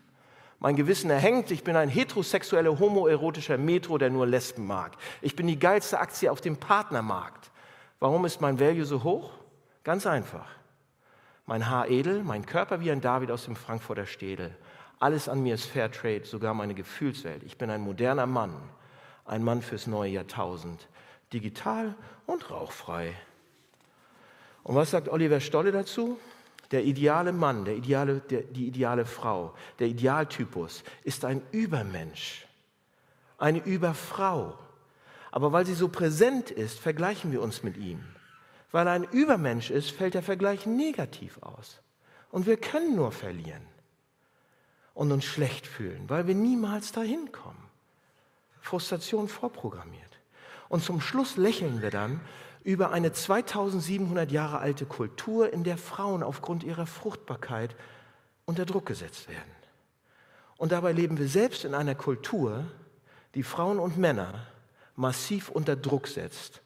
[0.59, 1.53] Mein Gewissen erhängt.
[1.53, 4.97] Ich bin ein heterosexueller, homoerotischer Metro, der nur Lesben mag.
[5.21, 7.53] Ich bin die geilste Aktie auf dem Partnermarkt.
[8.01, 9.33] Warum ist mein Value so hoch?
[9.83, 10.49] Ganz einfach.
[11.47, 14.57] Mein Haar edel, mein Körper wie ein David aus dem Frankfurter Städel.
[14.99, 17.43] Alles an mir ist Fairtrade, sogar meine Gefühlswelt.
[17.43, 18.55] Ich bin ein moderner Mann,
[19.27, 20.89] Ein Mann fürs neue Jahrtausend.
[21.33, 21.95] Digital
[22.27, 23.15] und rauchfrei.
[24.63, 26.19] Und was sagt Oliver Stolle dazu?
[26.71, 32.47] Der ideale Mann, der ideale, der, die ideale Frau, der Idealtypus ist ein Übermensch,
[33.39, 34.59] eine Überfrau.
[35.35, 38.05] Aber weil sie so präsent ist, vergleichen wir uns mit ihm.
[38.71, 41.81] Weil er ein Übermensch ist, fällt der Vergleich negativ aus.
[42.31, 43.67] Und wir können nur verlieren
[44.95, 47.69] und uns schlecht fühlen, weil wir niemals dahin kommen.
[48.61, 50.21] Frustration vorprogrammiert.
[50.69, 52.21] Und zum Schluss lächeln wir dann
[52.63, 57.75] über eine 2700 Jahre alte Kultur, in der Frauen aufgrund ihrer Fruchtbarkeit
[58.45, 59.51] unter Druck gesetzt werden.
[60.59, 62.67] Und dabei leben wir selbst in einer Kultur,
[63.35, 64.47] die Frauen und Männer
[64.97, 66.63] massiv unter Druck setzt,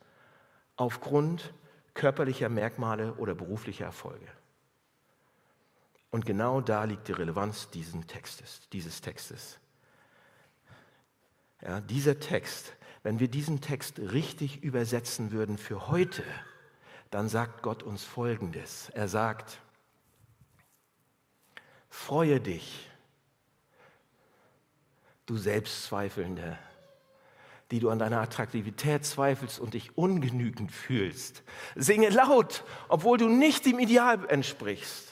[0.77, 1.53] aufgrund
[1.95, 4.27] körperlicher Merkmale oder beruflicher Erfolge.
[6.11, 8.61] Und genau da liegt die Relevanz dieses Textes.
[8.73, 9.59] Dieses Textes.
[11.61, 16.23] Ja, dieser Text, wenn wir diesen Text richtig übersetzen würden für heute,
[17.11, 18.91] dann sagt Gott uns Folgendes.
[18.91, 19.61] Er sagt,
[21.89, 22.89] freue dich,
[25.27, 26.59] du Selbstzweifelnde,
[27.71, 31.43] die du an deiner Attraktivität zweifelst und dich ungenügend fühlst.
[31.75, 35.09] Singe laut, obwohl du nicht dem Ideal entsprichst.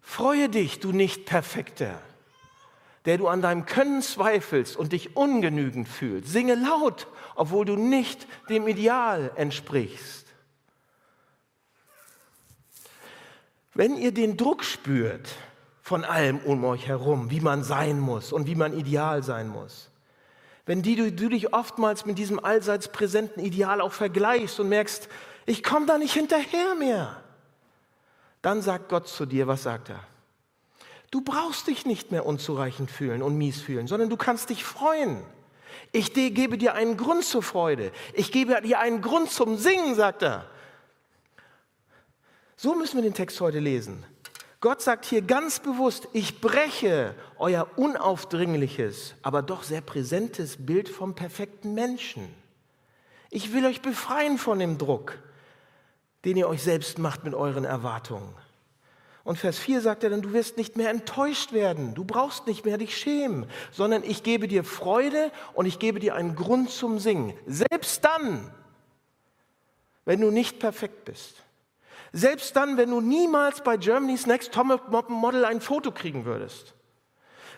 [0.00, 2.00] Freue dich, du nicht Perfekter,
[3.06, 6.28] der du an deinem Können zweifelst und dich ungenügend fühlst.
[6.28, 10.26] Singe laut, obwohl du nicht dem Ideal entsprichst.
[13.74, 15.34] Wenn ihr den Druck spürt
[15.92, 19.90] von allem um euch herum, wie man sein muss und wie man ideal sein muss,
[20.64, 25.10] wenn die, du, du dich oftmals mit diesem allseits präsenten Ideal auch vergleichst und merkst,
[25.44, 27.22] ich komme da nicht hinterher mehr,
[28.40, 30.00] dann sagt Gott zu dir, was sagt er?
[31.10, 35.22] Du brauchst dich nicht mehr unzureichend fühlen und mies fühlen, sondern du kannst dich freuen.
[35.92, 37.92] Ich gebe dir einen Grund zur Freude.
[38.14, 40.46] Ich gebe dir einen Grund zum Singen, sagt er.
[42.56, 44.06] So müssen wir den Text heute lesen.
[44.62, 51.14] Gott sagt hier ganz bewusst, ich breche euer unaufdringliches, aber doch sehr präsentes Bild vom
[51.14, 52.34] perfekten Menschen.
[53.28, 55.18] Ich will euch befreien von dem Druck
[56.24, 58.34] den ihr euch selbst macht mit euren Erwartungen.
[59.24, 62.64] Und Vers 4 sagt er dann, du wirst nicht mehr enttäuscht werden, du brauchst nicht
[62.64, 66.98] mehr dich schämen, sondern ich gebe dir Freude und ich gebe dir einen Grund zum
[66.98, 67.32] Singen.
[67.46, 68.52] Selbst dann,
[70.04, 71.36] wenn du nicht perfekt bist.
[72.12, 76.74] Selbst dann, wenn du niemals bei Germany's Next Top Model ein Foto kriegen würdest.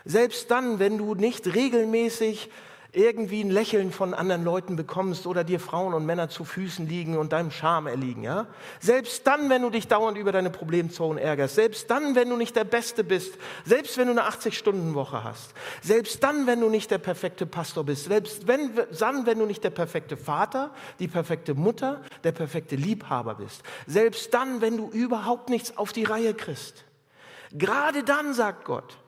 [0.04, 2.50] Selbst dann, wenn du nicht regelmäßig
[2.94, 7.18] irgendwie ein Lächeln von anderen Leuten bekommst oder dir Frauen und Männer zu Füßen liegen
[7.18, 8.46] und deinem Charme erliegen, ja?
[8.80, 12.54] Selbst dann, wenn du dich dauernd über deine Problemzonen ärgerst, selbst dann, wenn du nicht
[12.54, 16.98] der Beste bist, selbst wenn du eine 80-Stunden-Woche hast, selbst dann, wenn du nicht der
[16.98, 22.00] perfekte Pastor bist, selbst wenn, dann, wenn du nicht der perfekte Vater, die perfekte Mutter,
[22.22, 26.84] der perfekte Liebhaber bist, selbst dann, wenn du überhaupt nichts auf die Reihe kriegst,
[27.52, 28.98] gerade dann, sagt Gott,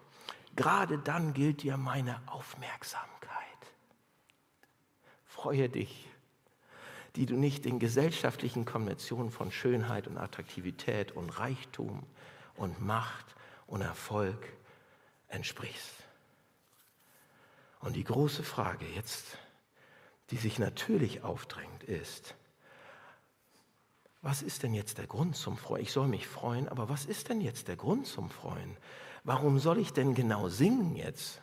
[0.56, 3.15] gerade dann gilt dir meine Aufmerksamkeit
[5.36, 6.08] freue dich,
[7.14, 12.04] die du nicht den gesellschaftlichen Konventionen von Schönheit und Attraktivität und Reichtum
[12.54, 13.26] und Macht
[13.66, 14.50] und Erfolg
[15.28, 15.92] entsprichst.
[17.80, 19.36] Und die große Frage jetzt,
[20.30, 22.34] die sich natürlich aufdrängt, ist,
[24.22, 25.82] was ist denn jetzt der Grund zum Freuen?
[25.82, 28.74] Ich soll mich freuen, aber was ist denn jetzt der Grund zum Freuen?
[29.22, 31.42] Warum soll ich denn genau singen jetzt?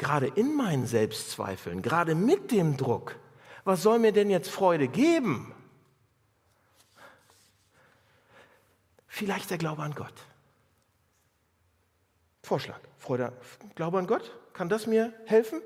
[0.00, 3.16] Gerade in meinen Selbstzweifeln, gerade mit dem Druck,
[3.64, 5.54] was soll mir denn jetzt Freude geben?
[9.06, 10.14] Vielleicht der Glaube an Gott.
[12.42, 13.30] Vorschlag, Freude,
[13.74, 15.60] Glaube an Gott, kann das mir helfen?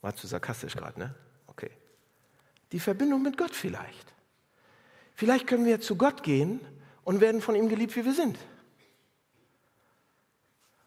[0.00, 1.14] War zu sarkastisch gerade, ne?
[1.46, 1.70] Okay.
[2.72, 4.14] Die Verbindung mit Gott vielleicht.
[5.14, 6.60] Vielleicht können wir zu Gott gehen
[7.04, 8.38] und werden von ihm geliebt, wie wir sind.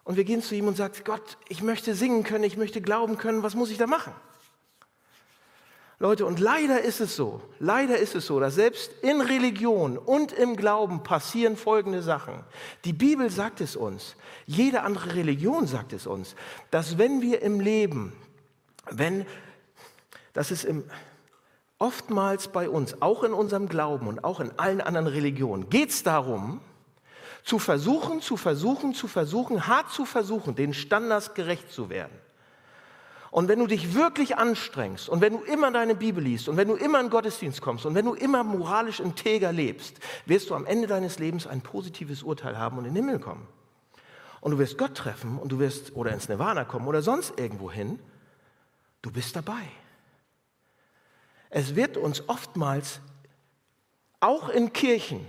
[0.04, 3.18] Und wir gehen zu ihm und sagen, Gott, ich möchte singen können, ich möchte glauben
[3.18, 4.14] können, was muss ich da machen?
[6.02, 10.32] Leute, und leider ist es so, leider ist es so, dass selbst in Religion und
[10.32, 12.44] im Glauben passieren folgende Sachen.
[12.86, 14.16] Die Bibel sagt es uns,
[14.48, 16.36] jede andere Religion sagt es uns,
[16.72, 18.14] dass wenn wir im Leben,
[18.90, 19.28] wenn,
[20.34, 20.86] das ist im,
[21.78, 26.02] oftmals bei uns, auch in unserem Glauben und auch in allen anderen Religionen, geht es
[26.02, 26.62] darum,
[27.44, 32.18] zu versuchen, zu versuchen, zu versuchen, hart zu versuchen, den Standards gerecht zu werden.
[33.32, 36.68] Und wenn du dich wirklich anstrengst und wenn du immer deine Bibel liest und wenn
[36.68, 40.56] du immer in den Gottesdienst kommst und wenn du immer moralisch integer lebst, wirst du
[40.56, 43.48] am Ende deines Lebens ein positives Urteil haben und in den Himmel kommen.
[44.42, 47.72] und du wirst Gott treffen und du wirst oder ins Nirvana kommen oder sonst irgendwo
[47.72, 48.00] hin,
[49.02, 49.62] du bist dabei.
[51.50, 53.00] Es wird uns oftmals
[54.20, 55.26] auch in Kirchen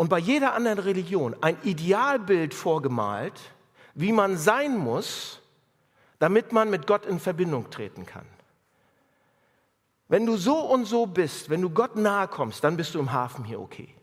[0.00, 3.38] und bei jeder anderen Religion ein Idealbild vorgemalt,
[3.92, 5.42] wie man sein muss,
[6.18, 8.24] damit man mit Gott in Verbindung treten kann.
[10.08, 13.12] Wenn du so und so bist, wenn du Gott nahe kommst, dann bist du im
[13.12, 13.94] Hafen hier okay.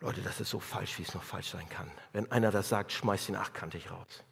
[0.00, 1.90] Leute, das ist so falsch, wie es noch falsch sein kann.
[2.14, 4.24] Wenn einer das sagt, schmeiß ihn achtkantig raus.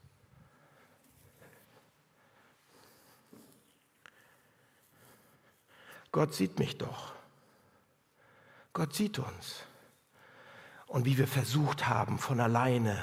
[6.13, 7.16] Gott sieht mich doch.
[8.77, 9.63] Gott sieht uns.
[10.87, 12.95] Und wie wir versucht haben, von alleine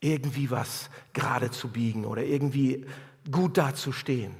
[0.00, 2.86] irgendwie was gerade zu biegen oder irgendwie
[3.30, 4.34] gut dazustehen.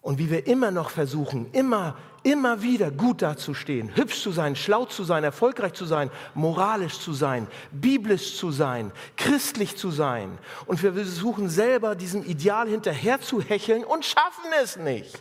[0.00, 4.84] Und wie wir immer noch versuchen, immer, immer wieder gut dazustehen, hübsch zu sein, schlau
[4.84, 10.38] zu sein, erfolgreich zu sein, moralisch zu sein, biblisch zu sein, christlich zu sein.
[10.66, 15.20] Und wir versuchen selber diesem Ideal hinterher zu hecheln und schaffen es nicht.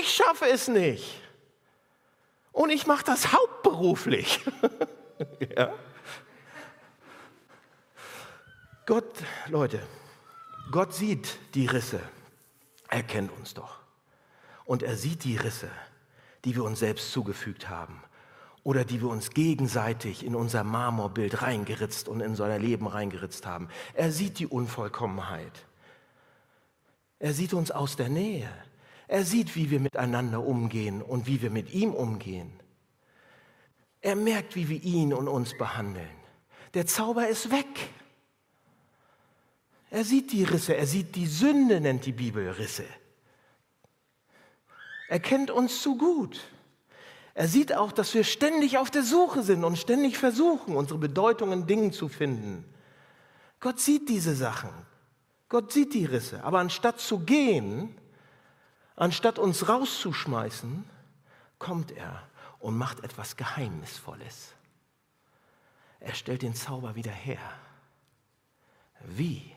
[0.00, 1.23] Ich schaffe es nicht.
[2.54, 4.40] Und ich mache das hauptberuflich.
[5.56, 5.74] ja.
[8.86, 9.12] Gott,
[9.48, 9.80] Leute,
[10.70, 12.00] Gott sieht die Risse.
[12.88, 13.80] Er kennt uns doch.
[14.64, 15.68] Und er sieht die Risse,
[16.44, 18.00] die wir uns selbst zugefügt haben
[18.62, 23.68] oder die wir uns gegenseitig in unser Marmorbild reingeritzt und in unser Leben reingeritzt haben.
[23.94, 25.66] Er sieht die Unvollkommenheit.
[27.18, 28.48] Er sieht uns aus der Nähe.
[29.06, 32.52] Er sieht, wie wir miteinander umgehen und wie wir mit ihm umgehen.
[34.00, 36.08] Er merkt, wie wir ihn und uns behandeln.
[36.74, 37.66] Der Zauber ist weg.
[39.90, 42.84] Er sieht die Risse, er sieht die Sünde, nennt die Bibel Risse.
[45.08, 46.40] Er kennt uns zu gut.
[47.34, 51.52] Er sieht auch, dass wir ständig auf der Suche sind und ständig versuchen, unsere Bedeutung
[51.52, 52.64] in Dingen zu finden.
[53.60, 54.70] Gott sieht diese Sachen.
[55.48, 56.42] Gott sieht die Risse.
[56.44, 57.96] Aber anstatt zu gehen,
[58.96, 60.88] anstatt uns rauszuschmeißen,
[61.58, 62.22] kommt er
[62.58, 64.54] und macht etwas Geheimnisvolles.
[66.00, 67.40] Er stellt den Zauber wieder her.
[69.00, 69.54] Wie?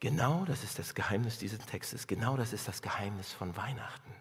[0.00, 4.14] Genau das ist das Geheimnis dieses Textes, genau das ist das Geheimnis von Weihnachten.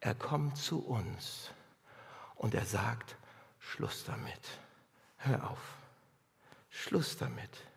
[0.00, 1.50] Er kommt zu uns
[2.34, 3.16] und er sagt,
[3.58, 4.40] Schluss damit,
[5.18, 5.60] hör auf,
[6.70, 7.67] Schluss damit.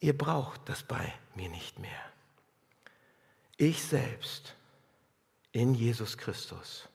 [0.00, 2.12] Ihr braucht das bei mir nicht mehr.
[3.56, 4.54] Ich selbst
[5.52, 6.88] in Jesus Christus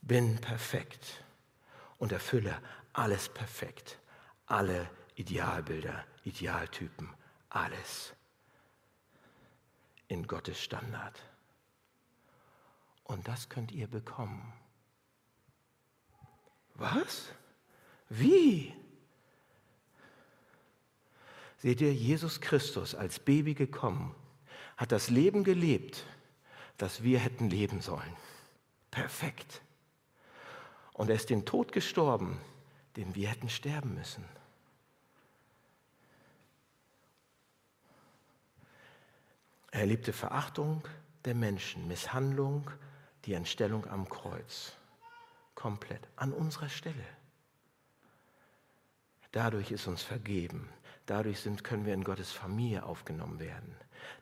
[0.00, 1.24] bin perfekt
[1.98, 2.60] und erfülle
[2.92, 3.98] alles perfekt,
[4.46, 7.12] alle Idealbilder, Idealtypen,
[7.50, 8.12] alles
[10.06, 11.20] in Gottes Standard.
[13.04, 14.52] Und das könnt ihr bekommen.
[16.74, 17.32] Was?
[18.08, 18.74] Wie?
[21.58, 24.14] Seht ihr, Jesus Christus als Baby gekommen,
[24.76, 26.04] hat das Leben gelebt,
[26.76, 28.16] das wir hätten leben sollen.
[28.90, 29.60] Perfekt.
[30.92, 32.40] Und er ist den Tod gestorben,
[32.96, 34.24] den wir hätten sterben müssen.
[39.70, 40.82] Er erlebte Verachtung
[41.24, 42.70] der Menschen, Misshandlung,
[43.24, 44.72] die Entstellung am Kreuz.
[45.54, 47.04] Komplett an unserer Stelle.
[49.32, 50.68] Dadurch ist uns vergeben.
[51.08, 53.74] Dadurch sind, können wir in Gottes Familie aufgenommen werden.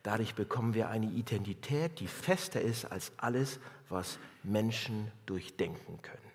[0.03, 6.31] Dadurch bekommen wir eine Identität, die fester ist als alles, was Menschen durchdenken können.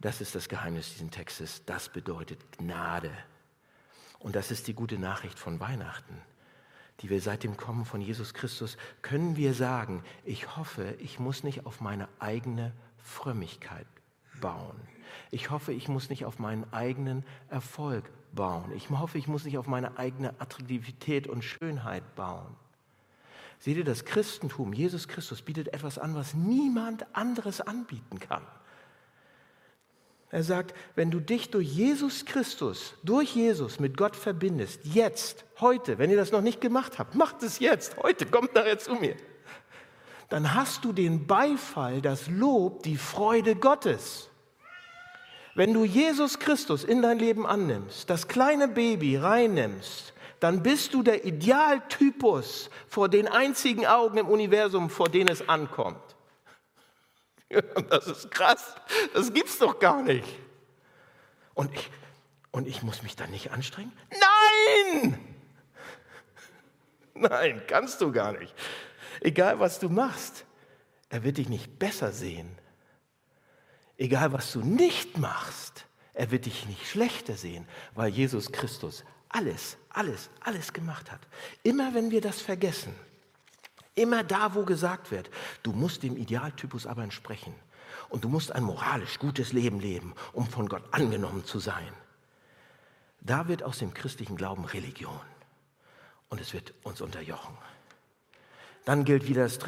[0.00, 1.62] Das ist das Geheimnis dieses Textes.
[1.64, 3.12] Das bedeutet Gnade.
[4.18, 6.20] Und das ist die gute Nachricht von Weihnachten
[7.00, 11.42] die wir seit dem Kommen von Jesus Christus, können wir sagen, ich hoffe, ich muss
[11.42, 13.86] nicht auf meine eigene Frömmigkeit
[14.40, 14.80] bauen.
[15.30, 18.72] Ich hoffe, ich muss nicht auf meinen eigenen Erfolg bauen.
[18.74, 22.56] Ich hoffe, ich muss nicht auf meine eigene Attraktivität und Schönheit bauen.
[23.58, 28.42] Seht ihr, das Christentum, Jesus Christus bietet etwas an, was niemand anderes anbieten kann.
[30.30, 35.98] Er sagt, wenn du dich durch Jesus Christus, durch Jesus mit Gott verbindest, jetzt, heute,
[35.98, 39.14] wenn ihr das noch nicht gemacht habt, macht es jetzt, heute, kommt nachher zu mir,
[40.28, 44.28] dann hast du den Beifall, das Lob, die Freude Gottes.
[45.54, 51.02] Wenn du Jesus Christus in dein Leben annimmst, das kleine Baby reinnimmst, dann bist du
[51.02, 56.02] der Idealtypus vor den einzigen Augen im Universum, vor denen es ankommt.
[57.88, 58.74] Das ist krass.
[59.12, 60.26] Das gibt's doch gar nicht.
[61.54, 61.88] Und ich,
[62.50, 63.92] und ich muss mich da nicht anstrengen?
[64.10, 65.18] Nein!
[67.14, 68.52] Nein, kannst du gar nicht.
[69.20, 70.44] Egal, was du machst.
[71.10, 72.58] er wird dich nicht besser sehen.
[73.96, 79.76] Egal, was du nicht machst, er wird dich nicht schlechter sehen, weil Jesus Christus alles,
[79.90, 81.20] alles, alles gemacht hat.
[81.62, 82.94] Immer wenn wir das vergessen,
[83.94, 85.30] immer da, wo gesagt wird,
[85.62, 87.54] du musst dem Idealtypus aber entsprechen
[88.08, 91.92] und du musst ein moralisch gutes Leben leben, um von Gott angenommen zu sein,
[93.20, 95.20] da wird aus dem christlichen Glauben Religion
[96.28, 97.56] und es wird uns unterjochen.
[98.84, 99.58] Dann gilt wieder das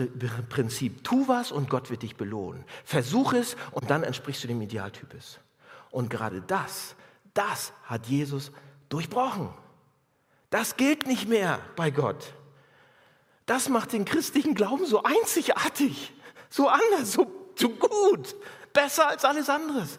[0.49, 2.65] Prinzip, tu was und Gott wird dich belohnen.
[2.85, 5.39] Versuch es und dann entsprichst du dem Idealtypus.
[5.91, 6.95] Und gerade das,
[7.33, 8.53] das hat Jesus
[8.89, 9.49] durchbrochen.
[10.51, 12.35] Das gilt nicht mehr bei Gott.
[13.47, 16.13] Das macht den christlichen Glauben so einzigartig,
[16.51, 18.35] so anders, so, so gut,
[18.73, 19.99] besser als alles anderes.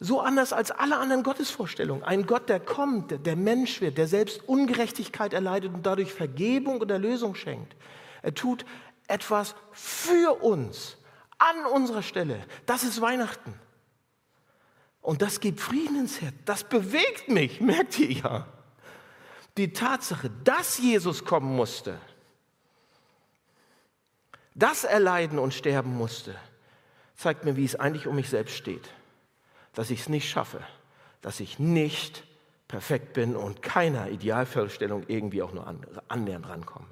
[0.00, 2.02] So anders als alle anderen Gottesvorstellungen.
[2.02, 6.90] Ein Gott, der kommt, der Mensch wird, der selbst Ungerechtigkeit erleidet und dadurch Vergebung und
[6.90, 7.76] Erlösung schenkt.
[8.22, 8.64] Er tut
[9.06, 10.96] etwas für uns,
[11.38, 12.44] an unserer Stelle.
[12.66, 13.54] Das ist Weihnachten.
[15.00, 16.34] Und das gibt Frieden ins Herz.
[16.44, 18.46] Das bewegt mich, merkt ihr ja.
[19.56, 22.00] Die Tatsache, dass Jesus kommen musste,
[24.56, 26.34] dass er leiden und sterben musste,
[27.14, 28.90] zeigt mir, wie es eigentlich um mich selbst steht
[29.74, 30.60] dass ich es nicht schaffe,
[31.20, 32.24] dass ich nicht
[32.68, 35.66] perfekt bin und keiner Idealvorstellung irgendwie auch nur
[36.08, 36.86] annähernd rankomme.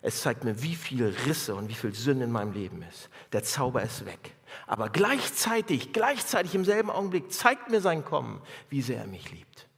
[0.00, 3.08] Es zeigt mir, wie viel Risse und wie viel Sünde in meinem Leben ist.
[3.32, 4.34] Der Zauber ist weg.
[4.66, 9.68] Aber gleichzeitig, gleichzeitig im selben Augenblick zeigt mir sein Kommen, wie sehr er mich liebt.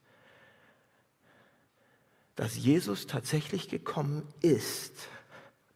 [2.36, 5.08] Dass Jesus tatsächlich gekommen ist,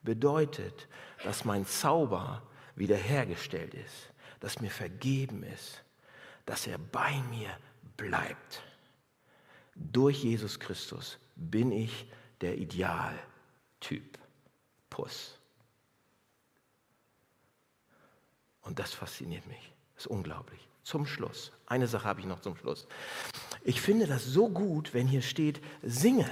[0.03, 0.89] bedeutet,
[1.25, 2.43] dass mein Zauber
[2.75, 5.85] wiederhergestellt ist, dass mir vergeben ist,
[6.49, 7.51] dass er bei mir
[7.99, 8.63] bleibt.
[9.75, 14.19] Durch Jesus Christus bin ich der Idealtyp.
[14.89, 15.39] Puss.
[18.63, 19.73] Und das fasziniert mich.
[19.95, 20.67] Das ist unglaublich.
[20.85, 21.53] Zum Schluss.
[21.67, 22.87] Eine Sache habe ich noch zum Schluss.
[23.63, 26.31] Ich finde das so gut, wenn hier steht, singe.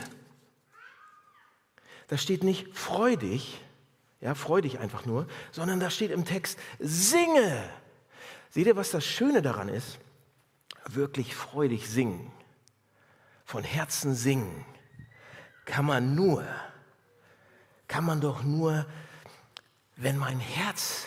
[2.08, 3.60] Da steht nicht freudig,
[4.22, 7.68] ja, freudig einfach nur, sondern da steht im Text, singe.
[8.48, 9.98] Seht ihr, was das Schöne daran ist?
[10.94, 12.32] Wirklich freudig singen,
[13.44, 14.64] von Herzen singen,
[15.64, 16.44] kann man nur,
[17.88, 18.86] kann man doch nur,
[19.96, 21.06] wenn mein Herz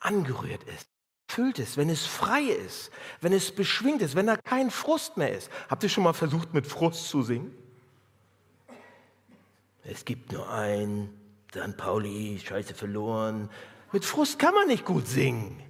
[0.00, 0.90] angerührt ist,
[1.30, 2.90] erfüllt ist, wenn es frei ist,
[3.20, 5.50] wenn es beschwingt ist, wenn da kein Frust mehr ist.
[5.68, 7.54] Habt ihr schon mal versucht, mit Frust zu singen?
[9.84, 11.08] Es gibt nur einen,
[11.52, 13.48] dann Pauli, scheiße verloren.
[13.92, 15.62] Mit Frust kann man nicht gut singen,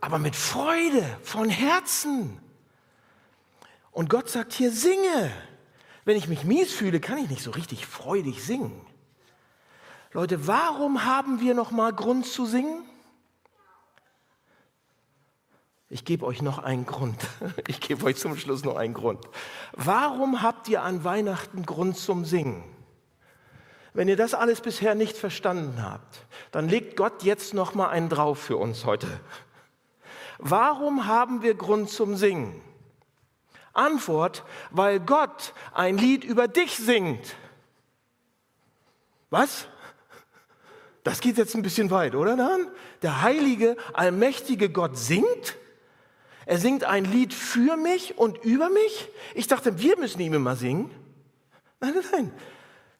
[0.00, 2.40] aber mit Freude, von Herzen.
[3.90, 5.32] Und Gott sagt hier, singe.
[6.04, 8.80] Wenn ich mich mies fühle, kann ich nicht so richtig freudig singen.
[10.12, 12.84] Leute, warum haben wir noch mal Grund zu singen?
[15.90, 17.18] Ich gebe euch noch einen Grund.
[17.66, 19.24] Ich gebe euch zum Schluss noch einen Grund.
[19.72, 22.64] Warum habt ihr an Weihnachten Grund zum Singen?
[23.94, 28.08] Wenn ihr das alles bisher nicht verstanden habt, dann legt Gott jetzt noch mal einen
[28.08, 29.08] drauf für uns heute.
[30.38, 32.60] Warum haben wir Grund zum Singen?
[33.78, 37.36] Antwort, weil Gott ein Lied über dich singt.
[39.30, 39.66] Was?
[41.04, 42.70] Das geht jetzt ein bisschen weit, oder dann?
[43.02, 45.56] Der heilige, allmächtige Gott singt?
[46.44, 49.08] Er singt ein Lied für mich und über mich?
[49.34, 50.90] Ich dachte, wir müssen ihm immer singen.
[51.80, 52.32] Nein, nein, nein.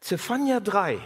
[0.00, 0.98] Zephania 3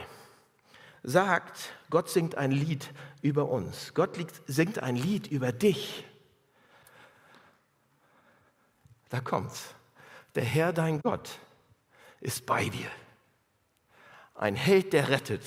[1.03, 2.91] sagt, Gott singt ein Lied
[3.23, 3.95] über uns.
[3.95, 6.05] Gott singt ein Lied über dich.
[9.13, 9.75] Da kommt's.
[10.35, 11.39] Der Herr, dein Gott,
[12.21, 12.91] ist bei dir.
[14.35, 15.43] Ein Held, der rettet.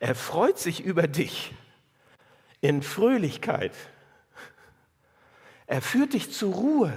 [0.00, 1.54] Er freut sich über dich
[2.60, 3.72] in Fröhlichkeit.
[5.66, 6.92] Er führt dich zur Ruhe,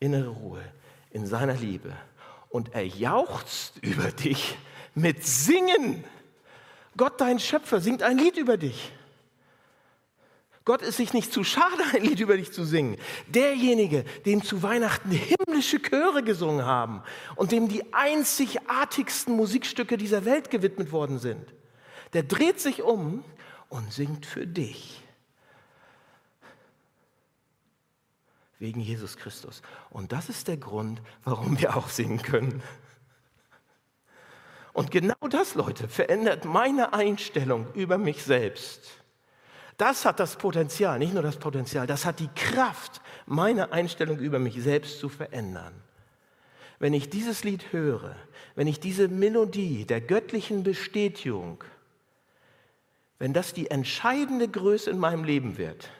[0.00, 0.64] innere Ruhe,
[1.10, 1.96] in seiner Liebe.
[2.48, 4.58] Und er jauchzt über dich
[4.96, 6.02] mit Singen.
[6.96, 8.90] Gott, dein Schöpfer, singt ein Lied über dich.
[10.66, 12.98] Gott ist sich nicht zu schade, ein Lied über dich zu singen.
[13.28, 17.04] Derjenige, dem zu Weihnachten himmlische Chöre gesungen haben
[17.36, 21.54] und dem die einzigartigsten Musikstücke dieser Welt gewidmet worden sind,
[22.14, 23.22] der dreht sich um
[23.68, 25.00] und singt für dich.
[28.58, 29.62] Wegen Jesus Christus.
[29.90, 32.60] Und das ist der Grund, warum wir auch singen können.
[34.72, 39.05] Und genau das, Leute, verändert meine Einstellung über mich selbst.
[39.76, 44.38] Das hat das Potenzial, nicht nur das Potenzial, das hat die Kraft, meine Einstellung über
[44.38, 45.74] mich selbst zu verändern.
[46.78, 48.16] Wenn ich dieses Lied höre,
[48.54, 51.62] wenn ich diese Melodie der göttlichen Bestätigung
[53.18, 55.90] wenn das die entscheidende Größe in meinem Leben wird,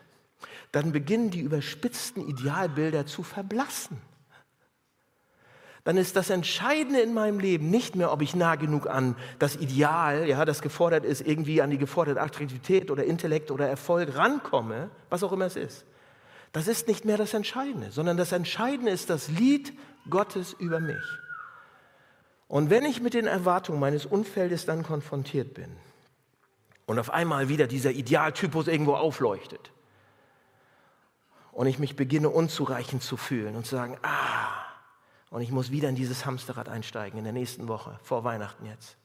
[0.72, 4.00] dann beginnen die überspitzten Idealbilder zu verblassen.
[5.86, 9.54] Dann ist das Entscheidende in meinem Leben nicht mehr, ob ich nah genug an das
[9.54, 14.90] Ideal, ja, das gefordert ist, irgendwie an die geforderte Attraktivität oder Intellekt oder Erfolg rankomme,
[15.10, 15.84] was auch immer es ist.
[16.50, 19.74] Das ist nicht mehr das Entscheidende, sondern das Entscheidende ist das Lied
[20.10, 21.04] Gottes über mich.
[22.48, 25.70] Und wenn ich mit den Erwartungen meines Umfeldes dann konfrontiert bin
[26.86, 29.70] und auf einmal wieder dieser Idealtypus irgendwo aufleuchtet
[31.52, 34.65] und ich mich beginne unzureichend zu fühlen und zu sagen, ah,
[35.30, 38.96] und ich muss wieder in dieses Hamsterrad einsteigen in der nächsten Woche, vor Weihnachten jetzt.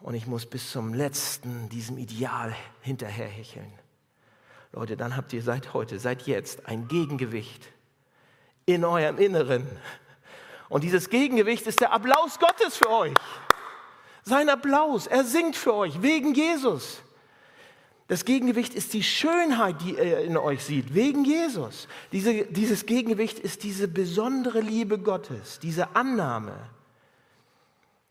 [0.00, 3.72] Und ich muss bis zum letzten diesem Ideal hinterherhecheln.
[4.72, 7.68] Leute, dann habt ihr seit heute, seit jetzt ein Gegengewicht
[8.66, 9.66] in eurem Inneren
[10.70, 13.14] und dieses Gegengewicht ist der Applaus Gottes für euch.
[14.22, 17.02] Sein Applaus, er singt für euch wegen Jesus.
[18.10, 21.86] Das Gegengewicht ist die Schönheit, die er in euch sieht, wegen Jesus.
[22.10, 26.56] Diese, dieses Gegengewicht ist diese besondere Liebe Gottes, diese Annahme,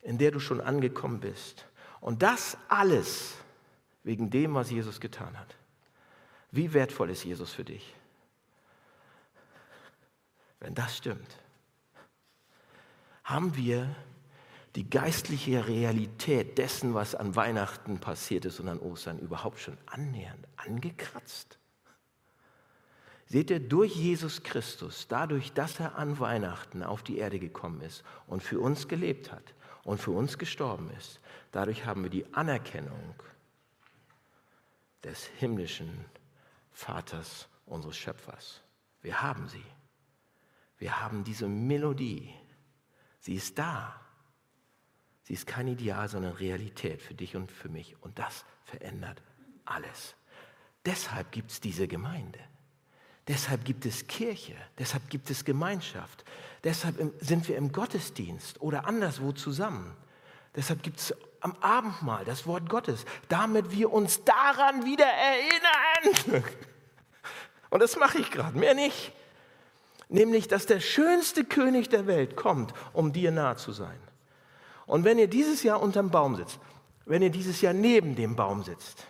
[0.01, 1.65] in der du schon angekommen bist.
[1.99, 3.35] Und das alles
[4.05, 5.57] wegen dem, was Jesus getan hat.
[6.51, 7.93] Wie wertvoll ist Jesus für dich?
[10.61, 11.37] Wenn das stimmt
[13.29, 13.95] haben wir
[14.75, 20.47] die geistliche Realität dessen, was an Weihnachten passiert ist und an Ostern überhaupt schon annähernd
[20.57, 21.57] angekratzt?
[23.25, 28.03] Seht ihr, durch Jesus Christus, dadurch, dass er an Weihnachten auf die Erde gekommen ist
[28.25, 29.53] und für uns gelebt hat
[29.83, 31.19] und für uns gestorben ist,
[31.51, 33.13] dadurch haben wir die Anerkennung
[35.03, 36.05] des himmlischen
[36.71, 38.61] Vaters unseres Schöpfers.
[39.01, 39.63] Wir haben sie.
[40.77, 42.33] Wir haben diese Melodie,
[43.19, 43.99] Sie ist da.
[45.29, 47.95] Sie ist kein Ideal, sondern Realität für dich und für mich.
[48.01, 49.21] Und das verändert
[49.63, 50.15] alles.
[50.85, 52.39] Deshalb gibt es diese Gemeinde.
[53.27, 54.55] Deshalb gibt es Kirche.
[54.77, 56.25] Deshalb gibt es Gemeinschaft.
[56.65, 59.95] Deshalb sind wir im Gottesdienst oder anderswo zusammen.
[60.55, 66.43] Deshalb gibt es am Abendmahl das Wort Gottes, damit wir uns daran wieder erinnern.
[67.69, 69.13] Und das mache ich gerade, mehr nicht
[70.09, 73.99] nämlich dass der schönste König der Welt kommt, um dir nahe zu sein.
[74.89, 76.59] Und wenn ihr dieses Jahr unterm Baum sitzt,
[77.05, 79.05] wenn ihr dieses Jahr neben dem Baum sitzt,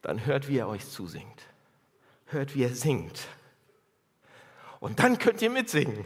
[0.00, 1.42] dann hört, wie er euch zusingt.
[2.26, 3.26] Hört, wie er singt.
[4.78, 6.04] Und dann könnt ihr mitsingen.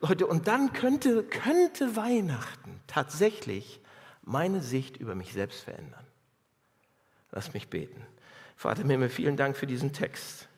[0.00, 3.80] Leute, und dann könnte, könnte Weihnachten tatsächlich
[4.22, 6.06] meine Sicht über mich selbst verändern.
[7.30, 8.04] Lass mich beten.
[8.56, 10.48] Vater mir vielen Dank für diesen Text.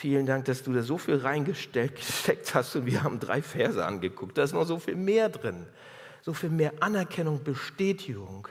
[0.00, 4.38] Vielen Dank, dass du da so viel reingesteckt hast und wir haben drei Verse angeguckt.
[4.38, 5.66] Da ist noch so viel mehr drin.
[6.22, 8.48] So viel mehr Anerkennung, Bestätigung,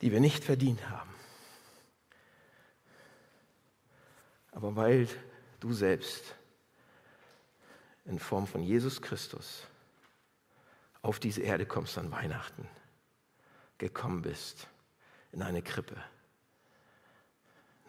[0.00, 1.14] die wir nicht verdient haben.
[4.50, 5.06] Aber weil
[5.60, 6.34] du selbst
[8.04, 9.62] in Form von Jesus Christus
[11.02, 12.66] auf diese Erde kommst an Weihnachten,
[13.78, 14.66] gekommen bist
[15.30, 16.02] in eine Krippe,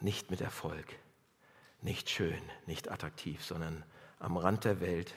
[0.02, 0.86] nicht mit Erfolg,
[1.82, 3.84] nicht schön, nicht attraktiv, sondern
[4.20, 5.14] am Rand der Welt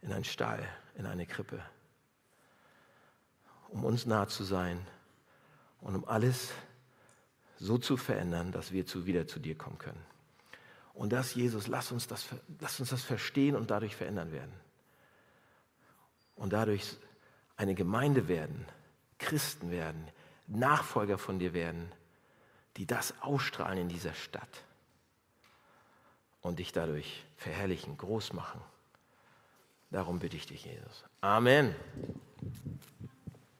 [0.00, 1.60] in einen Stall, in eine Krippe,
[3.68, 4.86] um uns nah zu sein
[5.80, 6.50] und um alles
[7.58, 10.04] so zu verändern, dass wir zu, wieder zu dir kommen können.
[10.94, 12.26] Und das, Jesus, lass uns das,
[12.60, 14.52] lass uns das verstehen und dadurch verändern werden.
[16.36, 16.96] Und dadurch
[17.56, 18.66] eine Gemeinde werden,
[19.18, 20.08] Christen werden,
[20.46, 21.92] Nachfolger von dir werden,
[22.76, 24.64] die das ausstrahlen in dieser Stadt
[26.42, 28.60] und dich dadurch verherrlichen, groß machen.
[29.90, 31.04] Darum bitte ich dich, Jesus.
[31.20, 31.74] Amen.